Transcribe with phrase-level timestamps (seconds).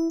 [0.00, 0.08] Сайн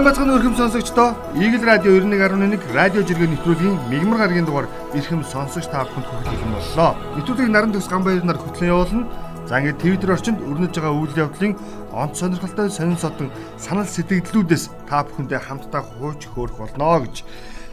[0.00, 5.84] бацхан өрхөм сонсогчдоо Eagle Radio 91.1 радио жиргээ нэвтрүүлгийн мигмар гарагийн дугаар эрхэм сонсогч та
[5.84, 6.96] бүхэнд хүргэх юм боллоо.
[7.20, 9.04] Нэвтрүүлгийг наран төгс гамбаяр нар хөтлөн явуулна.
[9.44, 11.52] За ингээд Twitter орчинд өрнөж байгаа үйл явдлын
[11.92, 13.28] онц сонирхолтой сонин содон
[13.60, 17.28] санал сэтгэлдлүүдээс та бүхэндээ хамтдаа хууч хөөрөх болно гэж.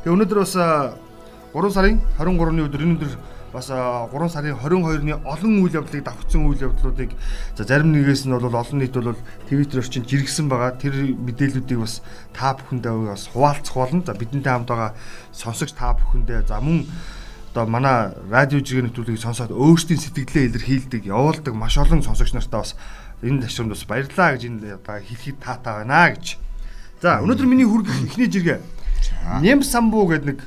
[0.06, 3.14] Тэгээ өнөөдөр бас 3 сарын 23-ны өдөр энэ өдөр
[3.50, 7.18] бас 3 сарын 22-ны олон үйл явдлыг давхцсан үйл явдлуудыг
[7.58, 9.18] за зарим нэгээс нь бол олон нийт бол
[9.50, 10.78] Twitter орчинд жиргсэн байгаа.
[10.78, 12.06] Тэр мэдээллүүдийг бас
[12.38, 14.06] та бүхэндээ бас хуваалцах болно.
[14.06, 14.94] За бидэнтэй хамт байгаа
[15.34, 16.86] сонсогч та бүхэндээ за мөн
[17.50, 22.78] одоо манай радио жиргээ нэвтрүүлгийг сонсоод өөрсдийн сэтгэлээ илэрхийлдэг, явуулдаг маш олон сонсогч нартаа бас
[23.26, 26.38] энэ ташрамд бас баярлаа гэж энэ одоо хэлэхэд таатай байна гэж.
[27.02, 28.75] За өнөөдөр миний хүргэх эхний жиргээ
[29.42, 30.40] Нэм самбуу гэдэг нэг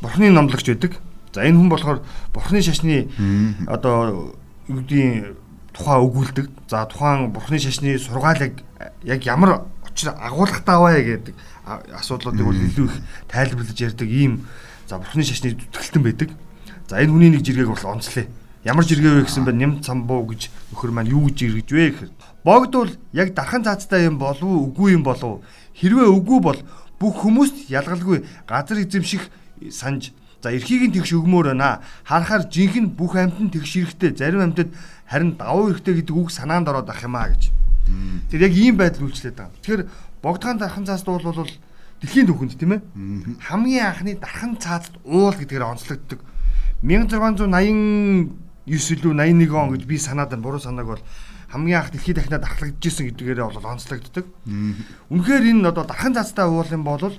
[0.00, 0.98] бурхны номлогч байдаг.
[1.32, 2.02] За энэ хүн болохоор
[2.34, 3.08] бурхны шашны
[3.66, 4.34] одоо
[4.68, 5.36] юу гэдгийг
[5.72, 6.46] тухай өгүүлдэг.
[6.68, 8.62] За тухайн бурхны шашны сургаалыг
[9.04, 12.96] яг ямар учир агуулгатай аваа гэдэг асуудлуудыг бол илүү их
[13.28, 14.46] тайлбарлаж ярьдаг ийм
[14.88, 16.30] за бурхны шашны зүтгэлтэн байдаг.
[16.88, 18.26] За энэ хүний нэг жиргэг бол онцлээ.
[18.62, 19.52] Ямар жиргээ вэ гэсэн бэ?
[19.58, 22.12] Нэм цамбуу гэж нөхөр маань юу гэж жиргэж вэ гэхээр
[22.46, 25.42] богдвол яг дархан цаацтай юм болов уу, үгүй юм болов?
[25.74, 26.58] Хэрвээ үгүй бол
[27.02, 29.26] бүх хүмүүст ялгалгүй газар эзэмших
[29.74, 31.86] санаж За эрхийг нь тэгш өгмөр байна.
[32.02, 34.74] Харахаар жинхэнэ бүх амьтанд тэгш эрэхтэй, зарим амьтад
[35.06, 37.54] харин давуу эрэхтэй гэдэг үг санаанд ороод ах юм аа гэж.
[38.26, 39.54] Тэр яг ийм байдал үйлчлээд байгаа.
[39.62, 39.86] Тэгэхээр
[40.18, 41.46] богдхан дархан цаазд уул бол
[42.02, 42.82] дэлхийн түүхэнд тийм ээ.
[43.38, 46.18] Хамгийн анхны дархан цаазд уул гэдгээр онцлогддог.
[46.82, 48.34] 1689
[48.66, 50.42] илүү 81 он гэж би санаад байна.
[50.42, 51.02] Буруу санааг бол
[51.52, 54.26] хамгийн анх дэлхийд дахинад ахлагдчихсэн гэдгээр бол онцлогддог.
[55.12, 57.12] Үнэхээр энэ одоо дархан цаазтай уул юм бол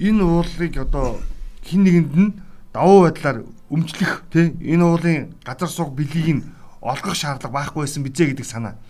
[0.00, 1.20] энэ уулыг одоо
[1.60, 2.32] хин нэгэнд нь
[2.72, 6.44] давуу байдлаар өмчлөх тий энэ уулын газар суг бэлгийг нь
[6.80, 8.80] олгох шаардлага байхгүй байсан бизээ гэдэг санаа.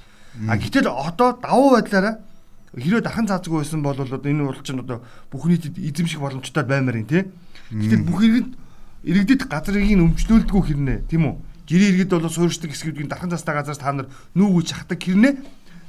[0.47, 2.23] А гэтэл одоо давуу байдлаараа
[2.77, 7.03] хэрвээ дахин заазгүй байсан бол одоо энэ уул чинь одоо бүх нийтэд эзэмших боломжтой баймаар
[7.03, 7.25] юм тий.
[7.73, 8.51] Гэтэл бүх иргэд
[9.03, 11.35] иргэдэд газрыг нь өмчлүүлдэггүй хэрнээ тийм үү?
[11.67, 14.07] Жирийн иргэд бол суурьшдаг хэсгүүдийн дархан цастай газраас та нар
[14.39, 15.35] нүүгүйж хатдаг хэрнээ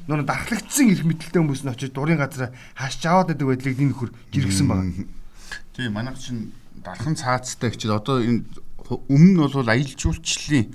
[0.09, 4.09] нөр дархлагдсан эрх мэдэлтэй хүмүүс нь очиж дурын газараа хаашч аваад байдаг байдлыг энэ нөхөр
[4.33, 5.05] жиргсэн байна.
[5.77, 6.49] Тийм манайх чинь
[6.81, 8.41] дархан цаацтай гэчихэд одоо энэ
[8.89, 10.73] өмнө нь бол аялал жуулчлалын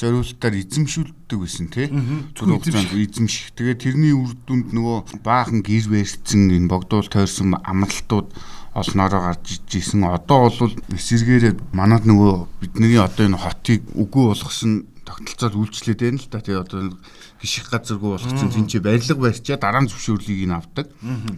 [0.00, 1.86] зориулалтаар эзэмшүүлдэг байсан тий.
[2.32, 3.52] Зүрх хугацаанд эзэмших.
[3.52, 8.32] Тэгээ тэрний үр дүнд нөгөө баахан гэр барьцсан энэ богдуул тойрсон амралтууд
[8.72, 10.08] олноороо гарч ижсэн.
[10.08, 16.28] Одоо бол эсэргээрээ манад нөгөө бидний одоо энэ хотыг үгүй болгосон тогтолцоод үйлчлээд байна л
[16.32, 16.40] да.
[16.40, 16.80] Тэгээ одоо
[17.42, 20.86] гიშих газаргүй болгоцсон тэнцээ барилга барьчаа дараа нь зөвшөөрлийг нь авдаг.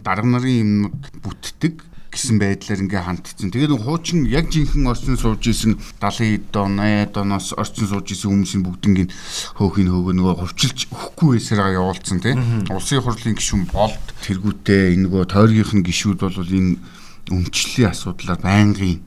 [0.05, 3.49] Дарга нарын юмнууд бүтдэг гэсэн байдлаар ингээ хандцсан.
[3.49, 8.61] Тэгээд хуучин яг жинхэнэ орчин сууж исэн 70 дон 80 доноос орчин сууж исэн хүмүүсийн
[8.61, 9.09] бүгднийг
[9.57, 12.37] хөөхийг хөөгөө нөгөө хувьчилж өгөхгүй байсараа явуулсан тийм.
[12.69, 16.77] Улсын хурлын гишүүн болд тэргүүтээ энэгөө тойргийнх нь гишүүд бол энэ
[17.33, 19.01] өмчлөлийн асуудлаар байнгын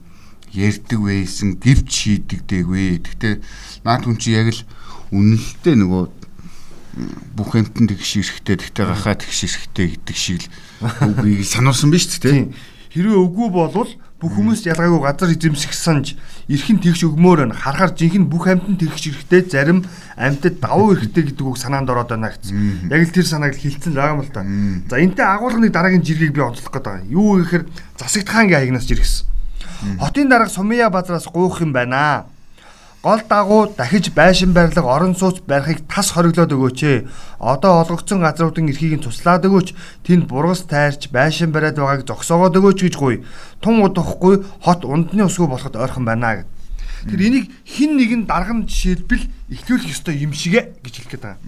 [0.53, 2.99] ярьдаг байсан гэвч шийдэгдээгүй.
[3.05, 3.33] Гэхдээ
[3.85, 4.61] наад хүн чи яг л
[5.13, 6.03] үнэлтэд нөгөө
[7.37, 10.49] бүх амтнд тэгш эрэхтэй тэгтээ гахаа тэгш эрэхтэй гэдэг шиг л
[11.21, 12.49] үгийг сануулсан биз дээ.
[12.97, 16.17] Хэрвээ үгүй болвол бүх хүмүүс ялгаагүй газар эзэмсэх санж
[16.49, 19.85] эрхэн тэгш өгмөр нь харахаар жинхэнэ бүх амьтанд тэгш эрэхтэй зарим
[20.17, 22.89] амьтад давуу эрэхтэй гэдэг үг санаанд ороод байна гэсэн.
[22.89, 24.41] Яг л тэр санааг хилцэн байгаа юм л та.
[24.89, 27.05] За энтэй агуулганы дараагийн жиргэг би онцлох байгаа.
[27.05, 27.69] Юу гэхээр
[28.01, 29.29] засагтхаангийн хаягнаас жиргсэн.
[30.01, 32.25] Хотын дарга Сумья базраас гуйх юм байна
[33.03, 37.07] гол дагуу дахиж байшин барилга орон сууц барихыг тас хориглоод өгөөч ээ.
[37.39, 39.73] Одоо олгогдсон газруудын эрхийг нь туслаад өгөөч.
[40.03, 43.23] Тэнд бургас тайрч байшин бариад байгааг зогсоогоод өгөөч гэж гуй.
[43.61, 46.49] Тун удахгүй хот ундны усгүй болоход ойрхон байна гэд.
[47.05, 51.39] Тэр энийг хин нэгэн дарган жишээлбэл ихлүүлэх ёстой юм шигэ гэж хэлэх гээд байгаа.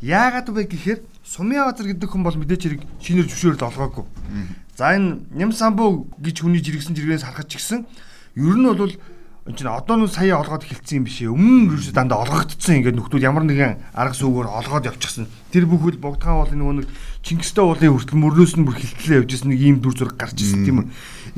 [0.00, 4.06] Яагаад вэ гэхээр Сумья базар гэдэг хүн бол мэдээч хэрэг шинээр зөвшөөрөл олгоогүй.
[4.78, 7.82] За энэ Нямсамбу гэж хүний жиргсэн жиргээс харахад ч гэсэн
[8.38, 8.94] ер нь бол
[9.46, 11.30] энэ чинь одоо нь сая олгоод эхэлсэн юм биш ээ.
[11.30, 15.30] Өмнө нь ерөөсөө дандаа олгогдсон ингээд нөхдүүд ямар нэгэн арга сүүгээр олгоод явчихсан.
[15.54, 16.88] Тэр бүхэл богдхан уулын нөгөө нэг
[17.22, 20.82] Чингистэй уулын хүртэл мөрөөс нь бүр хилтлээ явжсэн нэг ийм дүр зураг гарч ирсэн тийм
[20.82, 20.86] үү.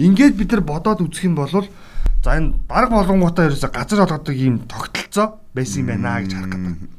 [0.01, 4.65] Ингээд бид нар бодоод үзэх юм бол за энэ дарга болонгуудаа ерөөсөө газар олгодог ийм
[4.65, 6.99] тогтолцоо байсан юм байна гэж харах гэдэг.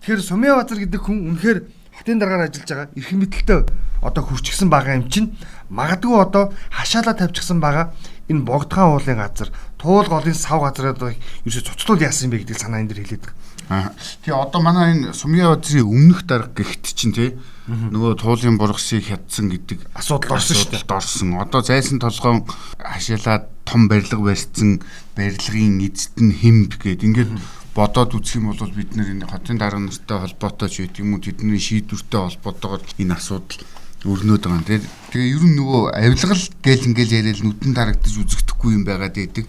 [0.00, 1.58] Тэгэхээр Сумья Базар гэдэг хүн үнэхээр
[2.00, 3.60] хотын даргаар ажиллаж байгаа эрхэм мэдэлтэй
[4.00, 5.36] одоо хурцгсан байгаа юм чинь
[5.68, 7.92] магадгүй одоо хашаалаа тавьчихсан байгаа
[8.32, 12.84] энэ богдхан уулын газар, туул голын сав газраад ерөөсө цуцлуул яасан юм бэ гэдэг санаа
[12.84, 13.48] энэ дэр хэлээд байгаа.
[13.70, 13.94] Аа.
[14.26, 17.38] Тэгээ одоо манай энэ Сумья базрын өмнөх дарга гихт чинь тий
[17.70, 20.90] нөгөө туулын бургасыг хядсан гэдэг Асуудал орсон шүү дээ.
[20.90, 21.38] орсон.
[21.38, 22.44] Одоо зайсан толгоон
[22.76, 24.82] хашаалаад том барилга барьсан
[25.14, 27.30] барилгын эзэд нь хэмб гэд ингээд
[27.74, 31.62] бодоод үзэх юм бол бид нэр хотын дарга нартай холбоотой ч гэдэг юм уу тэдний
[31.62, 33.62] шийдвэртэй холбоотойгоор энэ асуудал
[34.02, 34.82] өрнөд байгаа юм тий.
[35.10, 39.46] Тэгээ ер нь нөгөө авилгал гэл ингээл яриад нүдэн дарагдаж үзэгдэхгүй юм байгаад байдаг.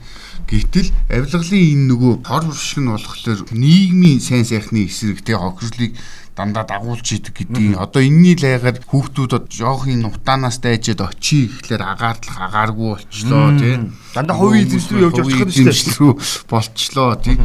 [0.49, 5.93] Гэтэл авилгалын энэ нөгөө хор уршиг нь болохоор нийгмийн сайн сайхны эсрэг тий хохирлыг
[6.35, 12.39] дандаа дагуулж идэг гэдгийг одоо энэний лайгаар хүүхдүүд одоо жоохын нутаанаас дайжээд очие гэхлээр агаардлах
[12.41, 13.75] агааргүй болчлоо тий
[14.15, 16.49] Дандаа хувийн эзэмшил рүү явж очих нь шүү дээ.
[16.49, 17.37] болчлоо тий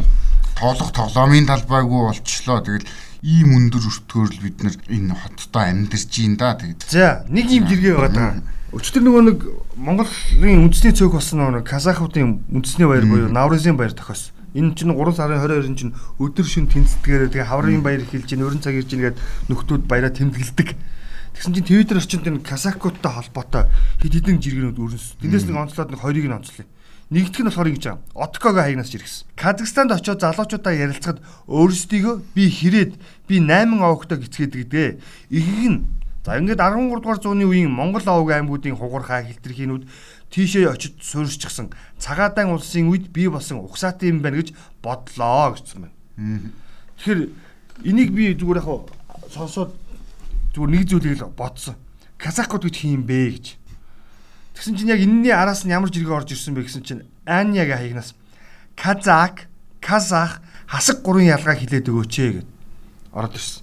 [0.57, 2.59] тоолох тоглоомын талбайгүй болчлоо.
[2.65, 2.87] Тэгэл
[3.25, 7.93] ийм өндөр өртгөөрл бид нар энэ хоттой амьдарч ийн да тэгээд За, нэг юм жиргээ
[7.97, 8.31] байгаа даа.
[8.75, 9.39] Өчтөр нөгөө нэг
[9.79, 14.35] Монголын үндэсний цөөх болсон нөгөө Казахуудын үндэсний баяр буюу Наврызын баяр тохиос.
[14.53, 18.61] Энэ чинь 3 сарын 22-нд чинь өдөр шөн тэнцэтгээрээ тэгээ хаврын баяр эхэлж чинь өрн
[18.61, 19.17] цаг ирж чинь гээд
[19.49, 20.69] нөхдүүд баяраа тэмдэглэдэг.
[21.37, 23.63] Тэгсэн чинь Twitter орчинд энэ Казахуудтай холбоотой
[24.01, 25.15] хэд хэдэн жиргэнүүд өрнөс.
[25.21, 26.65] Тэндээс нэг онцлоод нэг хоёрыг нь онцлоо.
[27.07, 28.03] Нэгдүг нь болохоор ингэж байгаа.
[28.15, 29.27] Откого хаягнаас жиргсэн.
[29.39, 32.99] Казахстанд очиод залуучуудаа ярилцахад өөрсдийгөө би хэрээд
[33.31, 34.99] би 8 овогтой гисгээд гэдэг.
[35.31, 35.79] Ихийг нь
[36.27, 39.87] За ингээд 13 дугаар зууны үеийн Монгол овог аймагуудын хугархаа хилтерхийнүүд
[40.27, 41.71] тийшээ очиж суурьшчихсан
[42.03, 44.51] цагаатайн улсын үед бий болсон угсаатын юм байна гэж
[44.83, 46.51] бодлоо гэсэн байна.
[46.99, 47.21] Тэгэхээр
[47.87, 48.91] энийг би зүгээр яг
[49.31, 49.71] сонсоод
[50.51, 51.79] зүгээр нэг зүйлийг л бодсон.
[52.19, 53.45] Казахууд гэж хин бэ гэж.
[54.57, 58.17] Тэгсэн чинь яг энэний араас нь ямар жиргээ орж ирсэн бэ гэсэн чинь Аняга хаягнаас
[58.73, 59.45] Казак,
[59.77, 62.47] Казах хасаг гурван ялгаа хилээд өгөөч ээ гэд
[63.13, 63.61] ороод ирсэн.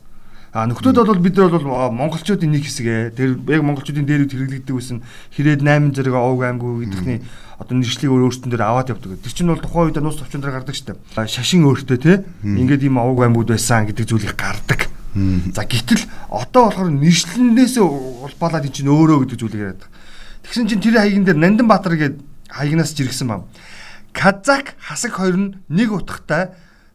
[0.55, 3.11] А нөхдүүд бол бид нар бол монголчуудын нэг хэсэг ээ.
[3.11, 5.03] Тэр яг монголчуудын дээр хэрэглэгддэг байсан
[5.35, 7.19] хэрээд 8 зэрэг овг аймгүй гэдэгний
[7.59, 9.19] одоо нэршлиг өөрсдөн дээр аваад явдаг.
[9.19, 10.79] Тэр чинь бол тухайн үед нус товчон дээр гардаг.
[11.19, 14.87] А, Шашин өөртөө те ингээд ийм овг аймгууд байсан гэдэг зүйлийг гардаг.
[15.59, 19.83] За гítэл одоо болохоор нэршлэнээс улбаалаад эн чинь өөрөө гэдэг зүйлийг яриад.
[20.45, 23.49] Тэгсэн чинь тэр хаягн дээр Нандин Баатар гээд хаягнаас жиргсэн бам.
[24.13, 26.55] Казак хасаг хоёр нь нэг утгатай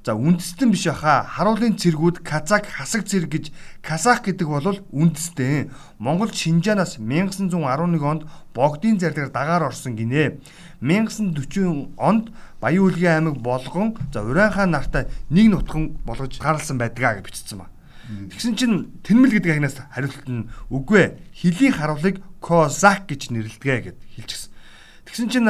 [0.09, 1.27] За үндэстэн биш баха.
[1.27, 3.45] Харуулын цэргүүд Казак хасаг цэрэг гэж
[3.83, 5.69] Казах гэдэг бол үндэстэн.
[5.99, 8.23] Монгол Шинжаанаас 1911 онд
[8.55, 10.39] богдын зарлагаар дагаар орсон гинэ.
[10.79, 12.31] 1940 онд
[12.63, 17.59] Баян үлгийн аймаг болгон за Уран хаан нартай нэг нутган болгож гаралсан байдгаа гэж бичсэн
[17.59, 17.67] ба.
[18.09, 21.15] Тэгсэн чинь Тэнмэл гэдэг агнаас хариулт нь үгүй ээ.
[21.35, 24.51] Хилийн харуулыг Козак гэж нэрлэдэг гэд хэлчихсэн.
[25.05, 25.49] Тэгсэн чинь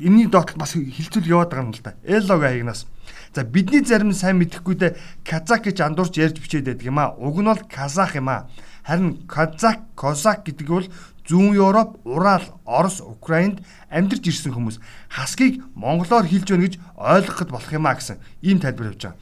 [0.00, 1.98] энэний доотлол бас хилцүүл яваад байгаа юм л да.
[2.06, 2.86] Эллог агнаас
[3.34, 7.14] За бидний зарим сайн мэдэхгүйдээ казак гэж андуурч ярьж бичээд байдаг юм а.
[7.14, 8.50] Уг нь бол казах юм а.
[8.82, 10.86] Харин казак, козак гэдэг бол
[11.30, 14.82] зүүн Европ, Урал, Орос, Украинд амьдарч ирсэн хүмүүс
[15.14, 19.18] хасгийг монголоор хэлж өгнө гэж ойлгоход болох юм а гэсэн ийм тайлбар явж байгаа.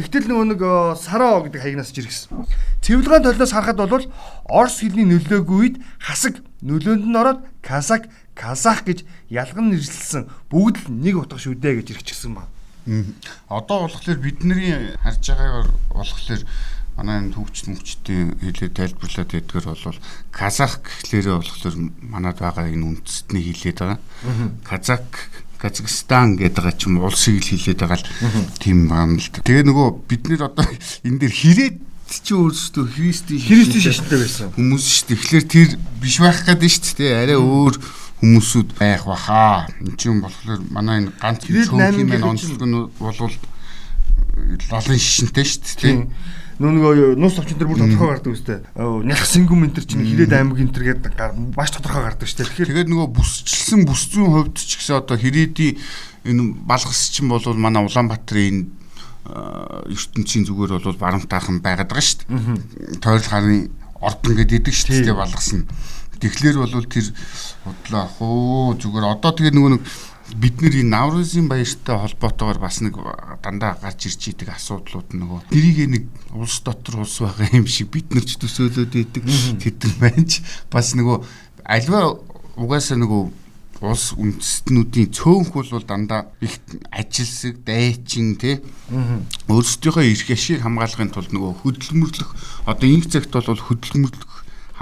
[0.00, 2.48] Тэгтэл нөгөө нэг э, сараа гэдэг хаягнаас жиргсэн.
[2.80, 4.08] Цэвэрлэгаан толноос харахад бол
[4.48, 10.92] Орос хэлний нөлөөгүй үед хасаг нөлөөнд нь ороод казак, казах гэж ялган нэрлэлсэн бүгд л
[10.92, 12.50] нэг утга шүү дээ гэж ирчихсэн байна.
[13.48, 16.42] Одоо болохоор бидний харж байгаагаар болохоор
[16.96, 20.00] манай энэ төвчт мөвчтийн хэлээ тайлбарлаад байдгаар бол
[20.30, 24.00] казах гэхлээрээ болохоор манад байгаа энэ үндэстний хэлээд байгаа.
[24.66, 25.06] Казак
[25.62, 28.08] Казахстан гэдэг байгаа ч юм улсыг л хэлээд байгаа л
[28.58, 29.30] тийм юм л.
[29.30, 30.66] Тэгээ нөгөө бид нэр одоо
[31.06, 31.76] энэ дэр хэрээд
[32.12, 34.52] чи өөрсдөө христийн Христийн шашинтай байсан.
[34.52, 35.16] хүмүүс шүү дээ.
[35.16, 37.12] Тэгэхээр тэр биш байх гэдэг нь шүү дээ.
[37.24, 37.74] Арай өөр
[38.20, 39.64] хүмүүсүүд байх баха.
[39.80, 41.40] Энд чинь болохоор манай энэ ганц
[41.72, 43.36] маань гэхэд онцлог нь болвол
[44.68, 45.96] лалын шишинтэй шүү дээ.
[46.70, 48.58] Нөгөө нус товчон дээр бүр тодорхой гардаг үстэй.
[48.78, 50.84] Нялх сэнгүм энэ төр чинь хилээд аймаг энэ төр
[51.16, 52.46] гар- маш тодорхой гардаг дээ.
[52.46, 55.80] Тэгэхээр Тэгээд нөгөө бүсчилсэн бүс зүүн хувьд ч гэсэн одоо хэрэгдий
[56.28, 58.62] энэ балгас чинь бол манай Улаанбаатарын энэ
[59.26, 63.00] а, ертөнцийн зүгээр бол барамтаахан байгаад байгаа шүү дээ.
[63.02, 63.70] Тойрол харын
[64.02, 65.66] ордон гэдэг идэг шүү дээ балгас нь.
[66.22, 67.06] Тэгэхээр бол тэр
[67.66, 69.82] бодлоо хөө зүгээр одоо тэгээ нөгөө нэг
[70.36, 72.96] бид нэр энэ Наврузын баяртай холбоотойгоор бас нэг
[73.42, 78.08] дандаа гарч ирж идэг асуудлууд нөгөө тэрийг нэг улс дотор улс байгаа юм шиг бид
[78.14, 80.40] нар ч төсөөлөд идэг байна ч
[80.72, 81.20] бас нөгөө
[81.68, 82.16] альва
[82.56, 83.22] угаасаа нөгөө
[83.82, 86.62] улс үндэстнүүдийн цөөнх бол дандаа их
[86.94, 88.62] ажилсаг, дайчин тий
[89.50, 92.30] өөрсдийнхөө эрх ашиг хамгаалахын тулд нөгөө хөдөлмөрлөх
[92.70, 94.31] одоо энэ цагт бол хөдөлмөрлөх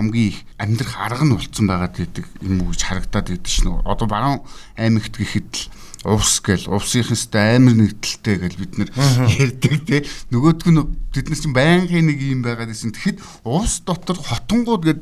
[0.00, 3.84] хамгийн их амьдрах арга нь болцсон байгаад байдаг юм уу гэж харагдаад байдаг шнэ.
[3.84, 4.40] Одоо баруун
[4.80, 5.68] аймагт гэхэд л
[6.16, 8.90] увс гэл увсынх өстэй амар нэгдэлтэй гэл бид нэр
[9.36, 10.00] ярьдаг тий.
[10.32, 10.80] Нөгөөдг нь
[11.12, 12.96] бид нар чинь байнгын нэг юм байгаад байсан.
[12.96, 15.00] Тэгэхэд увс дотор хотонгууд гэд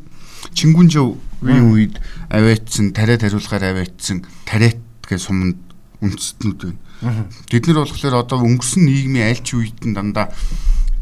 [0.54, 1.98] Чингүнжийн үед
[2.30, 5.58] аваатсан, тариа тариулахаар аваатсан тариат гэж суманд
[6.02, 7.26] үндэстнүүд байна.
[7.50, 10.30] Бид нар болохоор одоо өнгөрсөн нийгмийн аль ч үед нь дандаа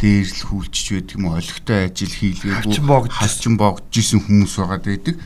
[0.01, 5.17] дээрлэл хүлчж байдаг юм олигтой ажил хийлгээгүй харчин богдж исэн хүмүүс байгаа байдаг.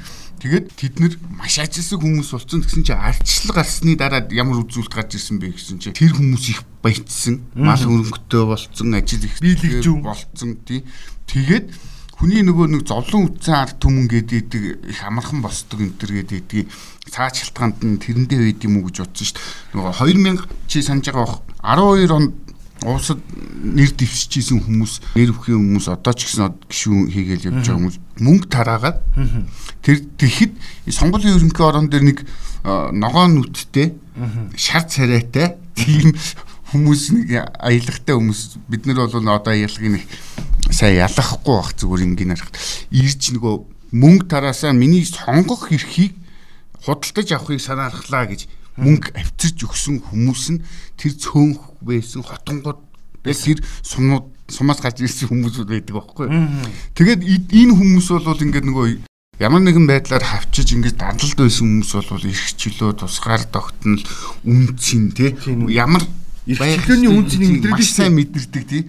[0.41, 5.21] Тэгээд тэд нэр маш ажилсан хүмүүс болсон гэсэн чинь ардчлал гарсны дараа ямар үзүүлэлт гарч
[5.21, 10.57] ирсэн бэ гэсэн чинь тэр хүмүүс их баяжсан, мал хөрөнгөтэй болсон, ажил их биелэгжүү болсон
[10.65, 10.81] тий.
[11.29, 11.77] Тэгээд
[12.17, 16.69] хүний нөгөө нэг зовлон үтсэн ард түмэн гэдэг их амархан босдог энэ төр гэдэг
[17.09, 19.45] цааш шалтгаанд нь тэрэндээ байд юм уу гэж бодсон шүү дээ.
[19.77, 22.33] Нөгөө 2000 чи санаж байгаа 12 онд
[22.85, 23.21] уусад
[23.61, 28.47] нэр дэвсчихсэн хүмүүс нэр өвхийн хүмүүс одоо ч гэсэн гişүүн хийгээл явж байгаа хүмүүс мөнгө
[28.49, 28.99] тараагаад
[29.85, 30.53] тэр тэгэхэд
[30.89, 32.19] сонгуулийн ерөнхий орон дээр нэг
[32.65, 33.93] ногоон нүдтэй
[34.57, 36.17] шар царайтай тийм
[36.73, 37.29] хүмүүс нэг
[37.61, 40.05] аялагтай хүмүүс бид нар бол одоо аялагыг нэг
[40.73, 42.57] сайн ялахгүй бах зүгээр ингийн харахад
[42.95, 43.55] ирж нөгөө
[43.93, 46.15] мөнгө тараасаа миний сонгох эрхийг
[46.87, 48.47] худалдаж авахыг санаалхлаа гэж
[48.81, 50.65] мөнгө авчирч өгсөн хүмүүс нь
[50.97, 52.81] тэр цөөнх байсан хотонгууд
[53.25, 56.27] тэр сумнууд сумаас гарч ирсэн хүмүүс байдаг байхгүй.
[56.97, 57.21] Тэгээд
[57.53, 58.87] энэ хүмүүс бол ингээд нөгөө
[59.41, 64.05] ямар нэгэн байдлаар хавчиж ингээд дандалд байсан хүмүүс бол эрх чөлөө тусгаар тогтнол
[64.45, 65.37] үнцэн тий
[65.71, 66.03] ямар
[66.49, 68.83] эрхчлөөний үнцнийг мэдэрдэг сайн мэдэрдэг тий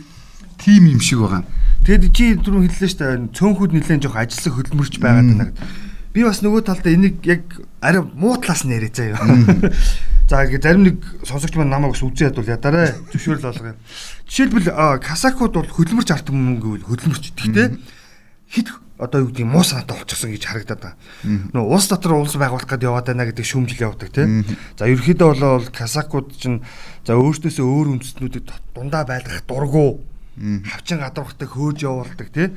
[0.58, 1.46] тим юм шиг байгаа.
[1.86, 3.34] Тэгэд чи түрүү хэллээ шүү дээ.
[3.34, 5.50] Цөөнхүүд нэлээд жоох ажиллах хөдөлмөрч байгаад байна.
[5.50, 7.44] гэдэг би бас нөгөө талдаа энийг яг
[7.80, 9.72] арай муу талаас нь яриа заяа.
[10.32, 13.76] За зарим нэг сонсогч маань намайг бас үзэн ядвал ядараа зөвшөөрөл болгоё.
[14.28, 17.36] Жишээлбэл Касакууд бол хөдөлмөрч ард мөнгө хөдөлмөрч.
[17.36, 17.68] Гэхдээ
[18.52, 20.98] хит одоо юу гэдэг муу санаатай болчихсон гэж харагдаад байна.
[21.58, 24.46] Нөгөө улс дотор улс байгуулах гэдэг яваад байна гэдэг шүүмжил явуулдаг тийм.
[24.78, 26.62] За ерөөхдөө бол Касакууд чинь
[27.04, 30.06] за өөртөөсөө өөр үндэстнүүдэд дундаа байлгах дургу
[30.38, 32.54] хавчин гадуурхтай хөөж явуулдаг тийм.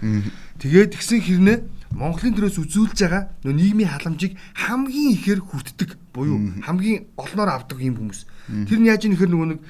[0.61, 1.58] Тэгээд тэгсэн хэрнээ
[1.94, 7.94] Монголын төрөөс үзүүлж байгаа нөө нийгмийн халамжийг хамгийн ихээр хүртдэг буюу хамгийн олноор авдаг юм
[7.94, 8.26] хүмүүс.
[8.66, 9.60] Тэр нь яаж нэхэр нөгөө нэг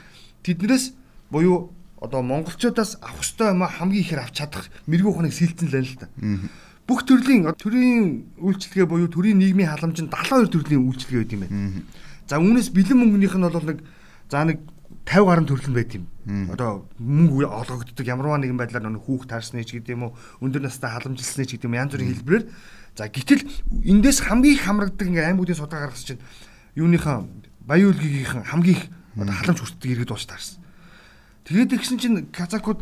[0.41, 0.97] тэднээс
[1.29, 1.69] буюу
[2.01, 6.09] одоо монголчуудаас авах ёстой юм хамгийн ихээр авч чадах мэрэгүү ухааныг сэлцэн л л та.
[6.89, 11.85] Бүх төрлийн төрийн үйлчлэгээ буюу төрийн нийгмийн халамж нь 72 төрлийн үйлчлэгээ байт юм байна.
[12.29, 13.79] За үүнээс бэлэн мөнгөнийх нь бол нэг
[14.29, 14.61] за нэг
[15.05, 16.05] 50 гаруй төрөл нь байт юм.
[16.51, 20.91] Одоо мөнгө олгогддог ямарваа нэгэн байдлаар нэг хүүхд таарсны ч гэдэг юм уу, өндөр настай
[20.91, 22.45] халамжилсны ч гэдэг юм янз бүрийн хэлбэрээр
[22.97, 23.43] за гэтэл
[23.85, 26.23] эндээс хамгийн их хамрагддаг ингээ аймагуудын судал гаргасан чинь
[26.79, 27.29] юуныхаа
[27.69, 28.85] баян үлгийнхээ хамгийн их
[29.19, 30.59] одоо халамж хүртдэг иргэд болж таарсан.
[31.45, 32.81] Тэгээд тэгсэн чинь казакууд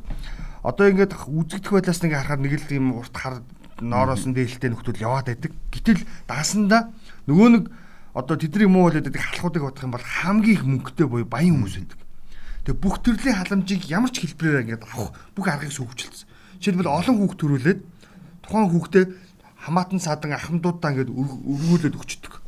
[0.62, 3.42] одоо ингээд үзэгдэх байдлаас нэг харахаар нэг л юм урт хар
[3.82, 5.52] ноороос нь дээлтэй нөхдөл яваад байдаг.
[5.74, 6.94] Гэтэл даасандаа
[7.26, 7.64] нөгөө нэг
[8.14, 11.74] одоо тэдний муу болоод байдаг халахуудыг бодох юм бол хамгийн их мөнгөтэй буюу баян хүмүүс
[11.82, 12.01] байдаг.
[12.62, 16.31] Тэгээ бүх төрлийн халамжийг ямар ч хэлбэрээр ингээд авах бүх аргыг сүүгчлсэн.
[16.62, 17.81] Жишээлбэл олон хүүхд төрүүлээд
[18.47, 19.04] тухайн хүүхдээ
[19.66, 22.42] хамаатан садан ахмадуудаа ингээд өргүүлээд өчтдөг.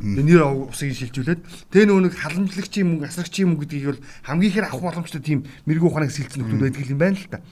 [0.00, 4.66] Тэгээ нэр усыг шилжүүлээд тэгээ нөгөө нэг халамжлагчийн мөнгө, асрагчийн мөнгө гэдгийг бол хамгийн ихээр
[4.72, 7.44] авах боломжтой тийм мэрэгүү ухааныг сэлцэн нөхдүүд байдаг юм байна л та.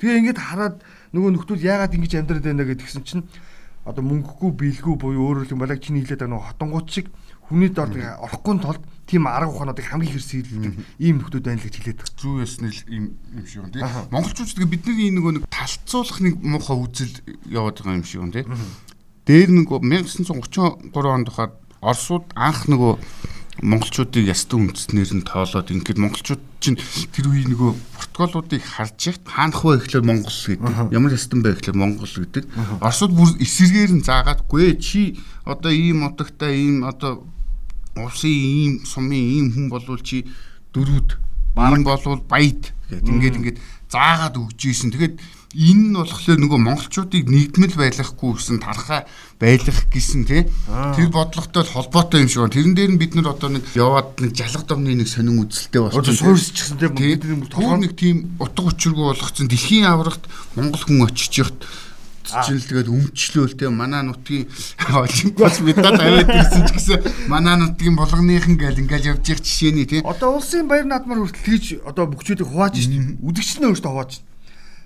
[0.00, 0.76] Тэгээ ингээд хараад
[1.12, 3.28] нөгөө нөхдүүд яагаад ингэж амьдраад байна гэдгсэн чинь
[3.84, 7.06] одоо мөнгөгүй биелгүй буюу өөрөөр хэлбэл чиний хэлээд байгаа нөгөө хотонгууд шиг
[7.48, 11.74] хүний дор орохгүй тулд тийм арга ухаануудыг хамгийн их сэлдэг ийм нөхдүүд байна л гэж
[11.80, 12.14] хэлээд байна.
[12.20, 14.12] Зүү ясны ийм юм шиг байна тийм.
[14.14, 17.14] Монголчууд тэгээ бидний нөгөө нэг талцуулах нэг муухай үзэл
[17.50, 18.54] яваад байгаа юм шиг байна тийм.
[19.26, 22.92] Дээр нэг 1933 онд хаад Оросууд анх нөгөө
[23.58, 26.78] монголчуудыг ястан үндэснэр нь тоолоод ингээд монголчууд чинь
[27.12, 30.94] тэр үе нөгөө протоколуудыг харж ихт хаанах вэ гэхлээр монгол гэдэг.
[30.94, 32.44] Ямар ястан бэ гэхлээр монгол гэдэг.
[32.80, 37.26] Оросууд бүр эсэргээр нь заагаадгүй чи одоо ийм утагтай ийм одоо
[37.98, 40.22] Усын ийм сумын ийм хүн болвол чи
[40.72, 41.18] дөрүүд
[41.58, 43.58] баран болвол баяд гэдэг ингээд ингээд
[43.90, 44.94] заагаад өгч ийсэн.
[44.94, 45.18] Тэгээд
[45.50, 49.02] энэ нь болохоор нөгөө монголчуудыг нэгдмэл байлгахгүй гэсэн тархаа
[49.42, 50.46] байлгах гэсэн тий.
[50.70, 52.54] Тэр бодлоготой холбоотой юм шиг байна.
[52.54, 56.06] Тэрэн дээр нь бид нар одоо нэг яваад нэг жалга домны нэг сонин үзэлтэй болсон.
[56.06, 59.50] Суурьсчихсан тий тэр нэг тийм утга учиргүй болгоцсон.
[59.50, 60.22] Дэлхийн аврагт
[60.54, 61.58] монгол хүн очиж яхад
[62.46, 64.46] чинь л тэгээд өмчлөөл те манай нутгийн
[64.86, 69.98] олимпиас медаль аваад ирсэн ч гэсэн манай нутгийн болгоныхан гэл ингээл явж явах жишээний те
[70.06, 74.29] одоо улсын баяр наадмаар хүртэл тэгж одоо бүгчүүдийг хувааж шин үдгчнээ өөртөө хувааж аа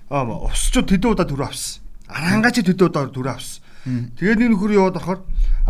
[0.09, 3.61] усчууд төдөө удаа төрөө авсан арангач төдөө удаа төрөө авсан
[4.17, 5.21] тэгээд нэг нөхөр яваад орохоор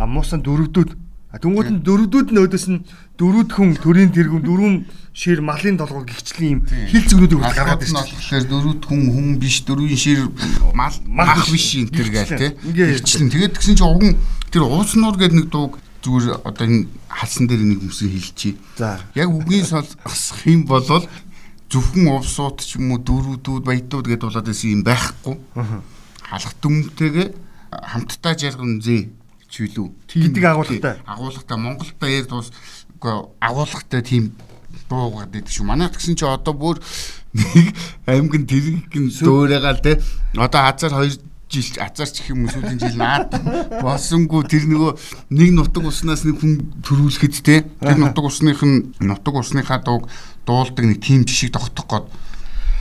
[0.07, 0.91] муусан дөрөвдүүд
[1.35, 2.79] Тэнгүүд нь дөрөвдүүд нь өөдөөс нь
[3.19, 4.75] дөрүүд хүн төрийн тэргүүм дөрвөн
[5.11, 8.07] шир малын толгой гихчлэн юм хил зүгнүүдийг гаргаад ирсэн.
[8.07, 10.31] Тэгэхээр дөрүүд хүн хүн биш дөрвийн шир
[10.71, 12.55] мал мах биш энэ төр гээл те.
[12.55, 14.15] Гихчлэн тэгээд тэгсэн чинь уган
[14.47, 15.75] тэр ууснуур гэдэг нэг дууг
[16.07, 18.55] зүгээр одоо энэ халсан дээр нэг юмсэн хэлчихье.
[18.79, 19.03] За.
[19.11, 20.87] Яг үгийн сонсох юм бол
[21.69, 25.35] зөвхөн увсууд ч юм уу дөрүүдүүд баядууд гэдээ болоод байсан юм байхгүй.
[26.25, 27.27] Халах дүмтэйгээ
[27.71, 29.09] хамтдаа жарган зээ
[29.49, 29.87] чүлүү.
[30.09, 30.95] Гэдэг агуулгатай.
[31.05, 32.51] Агуулгатай Монголд баяр дуус
[32.95, 34.33] үгүй агуулгатай тийм
[34.89, 35.65] дуугаад байдаг шүү.
[35.65, 36.81] Манайх гэсэн чи одоо бүр
[37.33, 37.73] нэг
[38.05, 40.01] аймгийн тэрэгэн дөөрөгаал те.
[40.37, 41.19] Одоо хазар 2
[41.49, 43.31] жил азарч их юм сүүлийн жил наад
[43.81, 44.91] болсонгүй тэр нөгөө
[45.29, 50.09] нэг нутаг уснаас нэг хүн төрүүлэхэд те тэр нутаг усных нь нутаг усныхаа дууг
[50.45, 52.07] дуулдаг нэг тим жишг тогтох гээд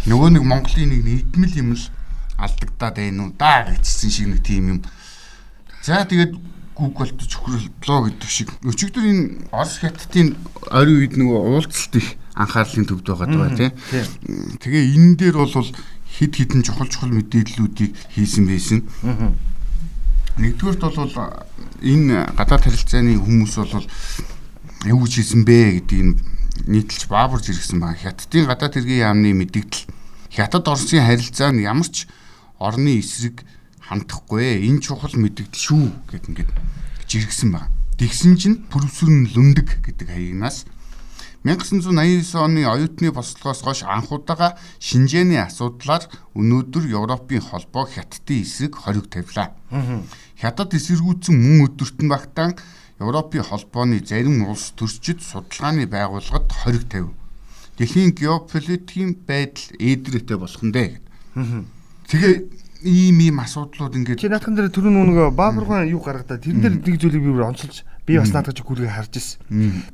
[0.09, 1.85] нөгөө нэг Монголын нэг нийтмэл юм л
[2.37, 4.78] алдагдаад байна уу да гэжсэн шиг нэг тим юм.
[5.83, 6.37] За тэгээд
[6.75, 10.35] Google-д чөхрөлөө гэдэг шиг өчигдөр энэ Орос хятадын
[10.75, 13.71] орой үед нөгөө уулзалт их анхаарлын төвд байгаа даа тий.
[14.59, 18.83] Тэгээ энэ дээр бол хид хідэн чухал чухал мэдээллүүдийг хийсэн байсан.
[20.42, 21.14] Нэгдүгээрт бол
[21.78, 23.87] энэ гадаад харилцааны хүмүүс бол
[24.90, 26.18] юу гэж хийсэн бэ гэдгийг
[26.66, 28.00] нийтэлж баабурж иргсэн баг.
[28.00, 29.88] Хятадын гадаад хэргийн яамны мэдээлэл
[30.35, 32.11] Хятад Оросын харилцаа нь ямар ч
[32.59, 33.47] орны эсрэг
[33.87, 36.50] хандахгүй энэ чухал мэдээлэл шүү гэд ингээд
[37.06, 37.71] жиргсэн баг.
[38.00, 40.66] Тэгсэн чинь пүрвсүрн лүндэг гэдэг хаягнаас
[41.44, 49.52] 1989 оны оюутны бослогоос хойш анхудаага Шинжээний асуудлаар өнөөдөр Европын холбоо Хятадын эсрэг хориг тавилаа.
[50.40, 52.56] Хятад эсэргүүцсэн мөн өдөртөн багтаан
[53.00, 57.10] Европын холбооны зарим улс төрчид судалгааны байгууллагад хориг тавив.
[57.78, 61.00] Дэлхийн геополитикийн байдал ээдрээтэй болох нь дээ.
[62.06, 62.34] Тэгээ
[62.84, 66.96] ийм ийм асуудлууд ингээд чи наадхан дээр түрүүн нөгөө баабургаан юу гаргадаа тэрэн дээр нэг
[67.00, 69.40] зүйлийг би бүр онцолж би бас наадах чиг гүргээ харж ирсэн.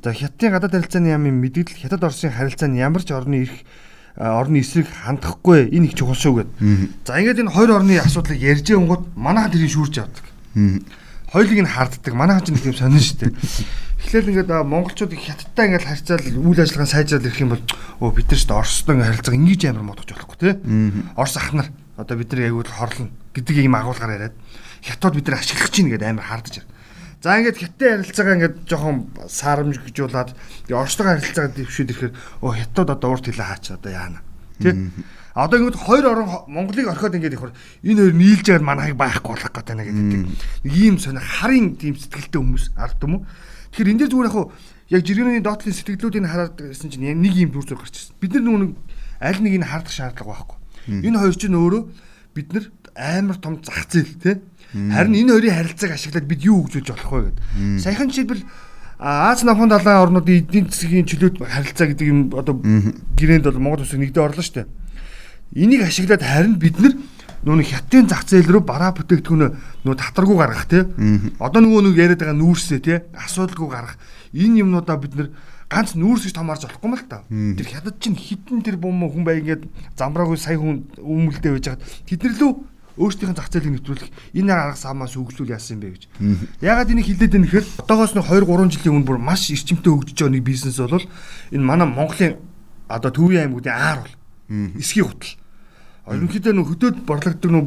[0.03, 3.63] За хятадын гадаад харилцааны яамын мэдээлэл хятад Оросын харилцаанд ямар ч орны ирэх
[4.19, 6.49] орны эсрэг хандахгүй энэ их чухал шүү гэд.
[7.07, 10.25] За ингээд энэ хоёр орны асуудлыг ярьж өнгөд манайхан тэрийг шүүрж авдаг.
[11.31, 12.11] Хоёулыг нь харддаг.
[12.11, 13.31] Манайхан ч нэг юм сонин шүү дээ.
[14.03, 17.63] Эхлээл ингээд монголчууд хятадтай ингээд харьцаал үйл ажиллагаа сайжраад ирэх юм бол
[18.03, 20.53] өө бид нар ч Оростой ингээд харилцаа ингэж амар модож болохгүй тий.
[21.15, 24.35] Орос ах нар одоо бид нар аягүй хорлно гэдэг юм агуулгаар яриад
[24.83, 26.71] хятад бид нар ашиглах чинь гэдэг амар хардаж байна.
[27.23, 28.97] За ингээд хятадын харилцаагаа ингээд жоохон
[29.29, 30.29] саарамжуулаад
[30.67, 34.19] Оростойгоо харилцаагаа ирэхээр оо хятад одоо урт хилээ хаач одоо яана.
[34.57, 34.73] Тэ?
[35.35, 37.51] Одоо ингээд хоёр орон Монголыг орхиод ингээд ихэр
[37.83, 40.21] энэ хоёр нийлж байгаа манайхыг байхгүй болох гэдэг нэг гэдэг.
[40.67, 43.25] Ийм сони харын тийм сэтгэлтэй хүмүүс ард юм уу?
[43.71, 44.47] Тэгэхээр энэ дээр зүгээр яг
[44.91, 48.19] яг жиргэний доотлын сэтгэлдлүүдийг хараад байсан чинь нэг ийм дүр зураг гарч ирсэн.
[48.19, 48.75] Бид нар нүг
[49.23, 50.57] аль нэг нь хардах шаардлага байхгүй.
[51.07, 51.83] Энэ хоёр чинь өөрөө
[52.35, 54.35] бид нар амар том зах зээл тий
[54.71, 57.83] Харин энэ хоёрын харилцааг ашиглаад бид юу хөгжүүлж болох вэ гэдэг.
[57.83, 58.43] Саяхан жишээлбэл
[59.01, 62.55] Аз намхан далайн орнуудын эдийн засгийн чөлөөт харилцаа гэдэг юм одоо
[63.17, 64.67] гэрээнд бол Монгол улсыг нэгдээ орлоо шүү дээ.
[65.55, 66.95] Энийг ашиглаад харин бид нар
[67.43, 69.49] нүүн хятадын зах зээл рүү бараа бүтээгдэхүүнөө
[69.83, 70.83] нүү татваргүй гаргах тий.
[71.41, 73.97] Одоо нөгөө нэг яриад байгаа нүүрсээ тий асуудалгүй гаргах.
[74.31, 75.29] Энэ юмнуудаа бид нар
[75.67, 77.25] ганц нүүрс гэж томарж болохгүй мэл та.
[77.27, 81.83] Тэр хятад чинь хитэн тэр бум хүн бай ингээд замбраагүй сая хүн өмөлдөө байж хаад
[82.07, 82.51] тэднэр лөө
[83.01, 86.03] өөрсдийнх нь зах зээлийг нэвтрүүлэх энэ арга самаас өглүүл яасан юм бэ гэж.
[86.61, 90.17] Ягаад энийг хилээд байна гэхээр одоогоос нэг 2 3 жилийн өмнө бүр маш эрчимтэй хөгжиж
[90.21, 91.07] байгаа нэг бизнес бол
[91.55, 92.35] энэ манай Монголын
[92.91, 94.15] одоо Төвийн аймагуудын аар бол
[94.77, 95.40] эсхий хутал.
[96.11, 97.65] Ерөнхийдөө нөх хөдөөд борлогддог нөх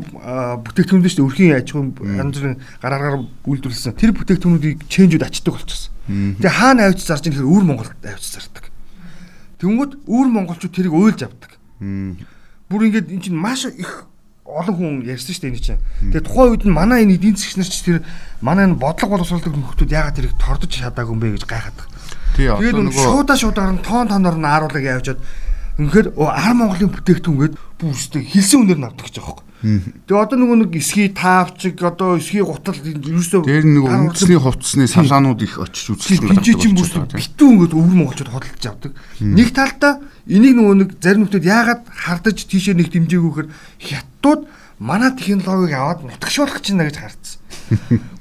[0.68, 5.92] бүтээгдэхүүн дэжтэй өрхийн аж ахуйн янз бүрийн гараараар үйлдвэрлэсэн тэр бүтээгдэхүүнүүдийг ченжүүд ачдаг болчихсон.
[6.40, 8.68] Тэгээ хаана авч зарж ийм өвөр Монголд авч зардаг.
[9.64, 11.56] Тэнгүүд өвөр монголчууд тэрийг уйлж авдаг.
[12.68, 14.04] Бүр ингээд эн чинь маш их
[14.44, 15.80] олон хүн ярьсан шүү дээ энэ чинь.
[16.12, 17.98] Тэгээ тухайн үед нь манай энэ эдийн засгч нар ч тэр
[18.44, 21.78] манай энэ бодлого боловсруулдаг нөхдүүд яагаад тэрийг тордож чадаагүй юм бэ гэж гайхаад.
[22.36, 25.20] Тэгээд нөгөө шуудаа шуудаар нь тоон тооноор нь ааруулаг явжаад
[25.74, 29.80] Үнэхээр ар Монголын бүтээгдэхүүн гээд бүрстэй хэлсэн үнээр нь авдаг гэж байгаа юм.
[30.04, 35.40] Тэгээ одоо нөгөө нэг эсхий таавчиг одоо эсхий гутал ерөөсөө дээр нэг үндэсний хувцсны салаанууд
[35.40, 36.44] их очиж үзсэн байна.
[36.44, 38.92] Жижиг бүрс битүү ингээд өвөр монголчууд хөдөлж авдаг.
[39.24, 43.48] Нэг талдаа энийг нөгөө нэг зарим хүмүүс яагаад хардаж тийшээ нэг дэмжээгүйхээр
[43.80, 44.42] хятадууд
[44.84, 47.40] манай технологиг аваад нутагшуулах чинь нэ гэж хардсан.